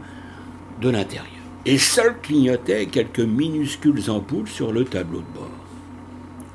de 0.81 0.89
l'intérieur. 0.89 1.38
Et 1.69 1.77
seuls 1.77 2.19
clignotaient 2.23 2.87
quelques 2.87 3.19
minuscules 3.19 4.09
ampoules 4.09 4.47
sur 4.47 4.71
le 4.71 4.85
tableau 4.85 5.19
de 5.19 5.35
bord. 5.35 5.51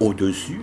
Au-dessus, 0.01 0.63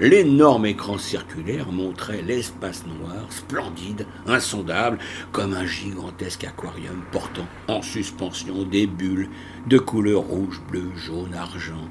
l'énorme 0.00 0.64
écran 0.64 0.96
circulaire 0.96 1.70
montrait 1.70 2.22
l'espace 2.22 2.84
noir, 2.86 3.26
splendide, 3.28 4.06
insondable, 4.26 4.96
comme 5.32 5.52
un 5.52 5.66
gigantesque 5.66 6.44
aquarium 6.44 7.02
portant 7.12 7.46
en 7.68 7.82
suspension 7.82 8.62
des 8.62 8.86
bulles 8.86 9.28
de 9.66 9.76
couleur 9.76 10.22
rouge, 10.22 10.62
bleu, 10.70 10.92
jaune, 10.96 11.34
argent, 11.34 11.86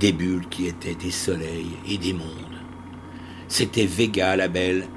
des 0.00 0.10
bulles 0.10 0.48
qui 0.50 0.66
étaient 0.66 0.96
des 0.96 1.12
soleils 1.12 1.76
et 1.88 1.98
des 1.98 2.14
mondes. 2.14 2.26
C'était 3.46 3.86
Vega 3.86 4.34
la 4.34 4.48
belle, 4.48 4.88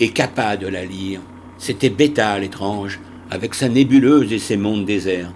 et 0.00 0.10
Kappa 0.10 0.58
de 0.58 0.66
la 0.66 0.84
lyre, 0.84 1.22
c'était 1.56 1.88
Beta 1.88 2.38
l'étrange, 2.38 3.00
avec 3.30 3.54
sa 3.54 3.70
nébuleuse 3.70 4.34
et 4.34 4.38
ses 4.38 4.58
mondes 4.58 4.84
déserts, 4.84 5.32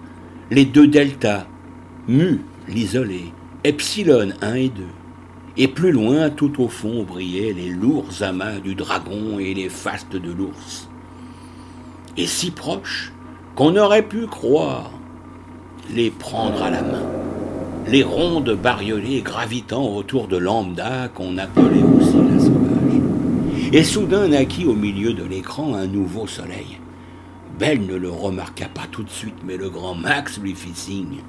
les 0.51 0.65
deux 0.65 0.87
deltas, 0.87 1.47
Mu 2.09 2.41
l'isolé, 2.67 3.31
Epsilon 3.63 4.29
1 4.41 4.53
et 4.55 4.67
2. 4.67 4.83
Et 5.55 5.69
plus 5.69 5.93
loin, 5.93 6.29
tout 6.29 6.61
au 6.61 6.67
fond, 6.67 7.03
brillaient 7.03 7.53
les 7.53 7.69
lourds 7.69 8.21
amas 8.21 8.59
du 8.59 8.75
dragon 8.75 9.39
et 9.39 9.53
les 9.53 9.69
fastes 9.69 10.15
de 10.15 10.31
l'ours. 10.31 10.89
Et 12.17 12.27
si 12.27 12.51
proches 12.51 13.13
qu'on 13.55 13.77
aurait 13.77 14.01
pu 14.01 14.27
croire 14.27 14.91
les 15.93 16.11
prendre 16.11 16.61
à 16.61 16.69
la 16.69 16.81
main, 16.81 17.05
les 17.87 18.03
rondes 18.03 18.57
bariolées 18.61 19.21
gravitant 19.21 19.87
autour 19.95 20.27
de 20.27 20.37
lambda 20.37 21.07
qu'on 21.15 21.37
appelait 21.37 21.83
aussi 21.97 22.17
la 22.29 22.39
sauvage. 22.39 23.71
Et 23.71 23.83
soudain 23.83 24.27
naquit 24.27 24.65
au 24.65 24.75
milieu 24.75 25.13
de 25.13 25.23
l'écran 25.23 25.75
un 25.75 25.87
nouveau 25.87 26.27
soleil. 26.27 26.77
Belle 27.61 27.85
ne 27.85 27.95
le 27.95 28.09
remarqua 28.09 28.65
pas 28.69 28.87
tout 28.91 29.03
de 29.03 29.09
suite, 29.11 29.43
mais 29.45 29.55
le 29.55 29.69
grand 29.69 29.93
Max 29.93 30.39
lui 30.39 30.55
fit 30.55 30.73
signe. 30.73 31.21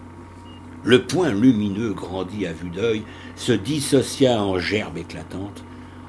Le 0.82 1.02
point 1.02 1.30
lumineux 1.30 1.92
grandi 1.92 2.46
à 2.46 2.54
vue 2.54 2.70
d'œil, 2.70 3.02
se 3.36 3.52
dissocia 3.52 4.42
en 4.42 4.58
gerbes 4.58 4.96
éclatantes, 4.96 5.62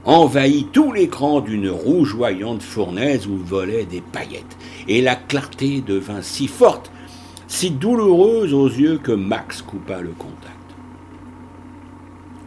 envahit 0.06 0.72
tout 0.72 0.94
l'écran 0.94 1.42
d'une 1.42 1.70
rougeoyante 1.70 2.64
fournaise 2.64 3.28
où 3.28 3.36
volaient 3.36 3.84
des 3.84 4.00
paillettes, 4.00 4.58
et 4.88 5.02
la 5.02 5.18
clarté 5.18 5.82
devint 5.82 6.22
si 6.22 6.48
forte, 6.48 6.90
si 7.50 7.72
douloureuse 7.72 8.54
aux 8.54 8.70
yeux 8.70 9.00
que 9.00 9.12
Max 9.12 9.62
coupa 9.62 10.00
le 10.00 10.12
contact. 10.12 10.56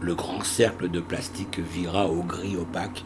Le 0.01 0.15
grand 0.15 0.43
cercle 0.43 0.91
de 0.91 1.01
plastique 1.01 1.59
vira 1.59 2.09
au 2.09 2.23
gris 2.23 2.57
opaque. 2.57 3.05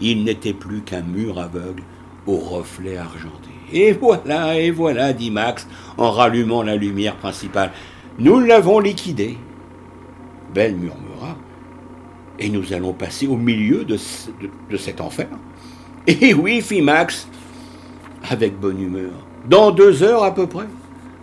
Il 0.00 0.24
n'était 0.24 0.54
plus 0.54 0.80
qu'un 0.80 1.02
mur 1.02 1.38
aveugle 1.38 1.84
au 2.26 2.38
reflet 2.38 2.96
argenté. 2.96 3.51
Et 3.72 3.92
voilà, 3.92 4.58
et 4.58 4.70
voilà, 4.70 5.12
dit 5.12 5.30
Max 5.30 5.66
en 5.96 6.10
rallumant 6.10 6.62
la 6.62 6.76
lumière 6.76 7.16
principale. 7.16 7.72
Nous 8.18 8.38
l'avons 8.40 8.78
liquidé. 8.78 9.38
Belle 10.54 10.76
murmura. 10.76 11.36
Et 12.38 12.50
nous 12.50 12.72
allons 12.72 12.92
passer 12.92 13.26
au 13.26 13.36
milieu 13.36 13.84
de, 13.84 13.96
cet 14.76 15.00
enfer. 15.00 15.28
Eh 16.06 16.34
oui, 16.34 16.60
fit 16.60 16.82
Max, 16.82 17.28
avec 18.28 18.58
bonne 18.58 18.80
humeur. 18.80 19.12
Dans 19.48 19.70
deux 19.70 20.02
heures 20.02 20.24
à 20.24 20.34
peu 20.34 20.46
près. 20.46 20.66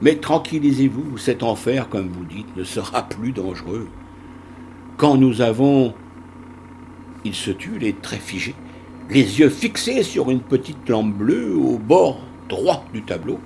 Mais 0.01 0.15
tranquillisez-vous, 0.15 1.17
cet 1.17 1.43
enfer, 1.43 1.89
comme 1.89 2.07
vous 2.07 2.23
dites, 2.23 2.55
ne 2.55 2.63
sera 2.63 3.03
plus 3.03 3.33
dangereux. 3.33 3.87
Quand 4.97 5.17
nous 5.17 5.41
avons. 5.41 5.93
Il 7.25 7.35
se 7.35 7.51
tut, 7.51 7.77
les 7.79 7.91
traits 7.91 8.21
figés, 8.21 8.55
les 9.09 9.39
yeux 9.39 9.49
fixés 9.49 10.03
sur 10.03 10.31
une 10.31 10.39
petite 10.39 10.87
lampe 10.87 11.13
bleue 11.13 11.53
au 11.53 11.77
bord 11.77 12.21
droit 12.49 12.83
du 12.93 13.03
tableau. 13.03 13.39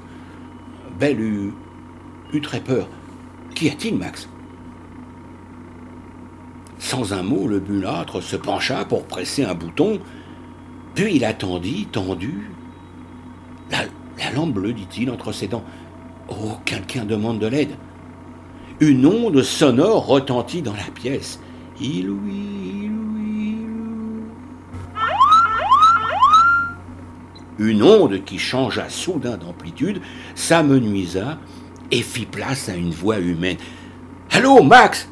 Belle 1.00 1.20
eut, 1.20 1.54
très 2.42 2.62
peur. 2.62 2.88
Qu'y 3.54 3.70
a-t-il, 3.70 3.98
Max? 3.98 4.28
Sans 6.80 7.14
un 7.14 7.22
mot, 7.22 7.48
le 7.48 7.60
mulâtre 7.60 8.22
se 8.22 8.36
pencha 8.36 8.84
pour 8.86 9.06
presser 9.06 9.44
un 9.46 9.54
bouton, 9.54 10.00
puis 10.96 11.16
il 11.16 11.26
attendit, 11.26 11.88
tendu. 11.92 12.50
La, 13.70 13.80
la 14.18 14.32
lampe 14.32 14.54
bleue, 14.54 14.74
dit-il 14.74 15.10
entre 15.12 15.32
ses 15.32 15.48
dents. 15.48 15.64
Oh, 16.28 16.58
quelqu'un 16.66 17.06
demande 17.06 17.40
de 17.40 17.48
l'aide. 17.48 17.76
Une 18.80 19.06
onde 19.06 19.42
sonore 19.44 20.08
retentit 20.08 20.62
dans 20.62 20.74
la 20.74 20.92
pièce. 20.94 21.40
Iloui, 21.80 22.90
Une 27.60 27.84
onde 27.84 28.24
qui 28.24 28.40
changea 28.40 28.90
soudain 28.90 29.38
d'amplitude 29.38 30.02
s'amenuisa 30.36 31.38
et 31.92 32.02
fit 32.02 32.26
place 32.26 32.70
à 32.70 32.76
une 32.76 32.92
voix 32.92 33.20
humaine. 33.20 33.58
Allô, 34.32 34.64
Max 34.64 35.08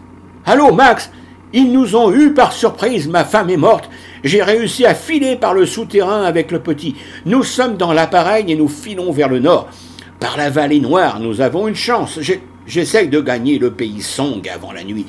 Allô, 0.45 0.73
Max 0.73 1.12
Ils 1.54 1.71
nous 1.71 1.95
ont 1.95 2.12
eus 2.12 2.34
par 2.34 2.54
surprise, 2.54 3.08
ma 3.08 3.23
femme 3.23 3.49
est 3.49 3.58
morte. 3.58 3.89
J'ai 4.23 4.41
réussi 4.41 4.86
à 4.86 4.95
filer 4.95 5.36
par 5.36 5.54
le 5.54 5.65
souterrain 5.65 6.23
avec 6.23 6.51
le 6.51 6.60
petit. 6.60 6.95
Nous 7.25 7.43
sommes 7.43 7.77
dans 7.77 7.93
l'appareil 7.93 8.51
et 8.51 8.56
nous 8.56 8.67
filons 8.67 9.12
vers 9.12 9.30
le 9.30 9.39
nord. 9.39 9.69
Par 10.19 10.38
la 10.38 10.49
vallée 10.49 10.80
noire, 10.80 11.19
nous 11.19 11.41
avons 11.41 11.67
une 11.67 11.75
chance. 11.75 12.19
J'essaye 12.65 13.10
de 13.10 13.21
gagner 13.21 13.60
le 13.60 13.71
pays 13.71 14.01
Song 14.01 14.41
avant 14.54 14.71
la 14.71 14.84
nuit. 14.84 15.06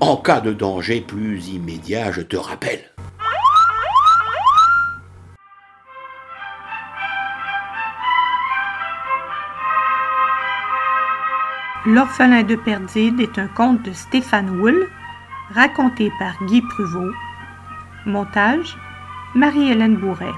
En 0.00 0.16
cas 0.16 0.40
de 0.40 0.52
danger 0.52 1.00
plus 1.00 1.48
immédiat, 1.48 2.12
je 2.12 2.20
te 2.20 2.36
rappelle. 2.36 2.90
L'orphelin 11.86 12.42
de 12.42 12.56
Perdide 12.56 13.20
est 13.20 13.38
un 13.38 13.46
conte 13.46 13.80
de 13.84 13.92
Stéphane 13.92 14.58
Wool, 14.58 14.88
raconté 15.54 16.10
par 16.18 16.34
Guy 16.46 16.60
Pruvot. 16.60 17.12
Montage 18.06 18.76
Marie-Hélène 19.36 19.96
Bourret. 19.96 20.34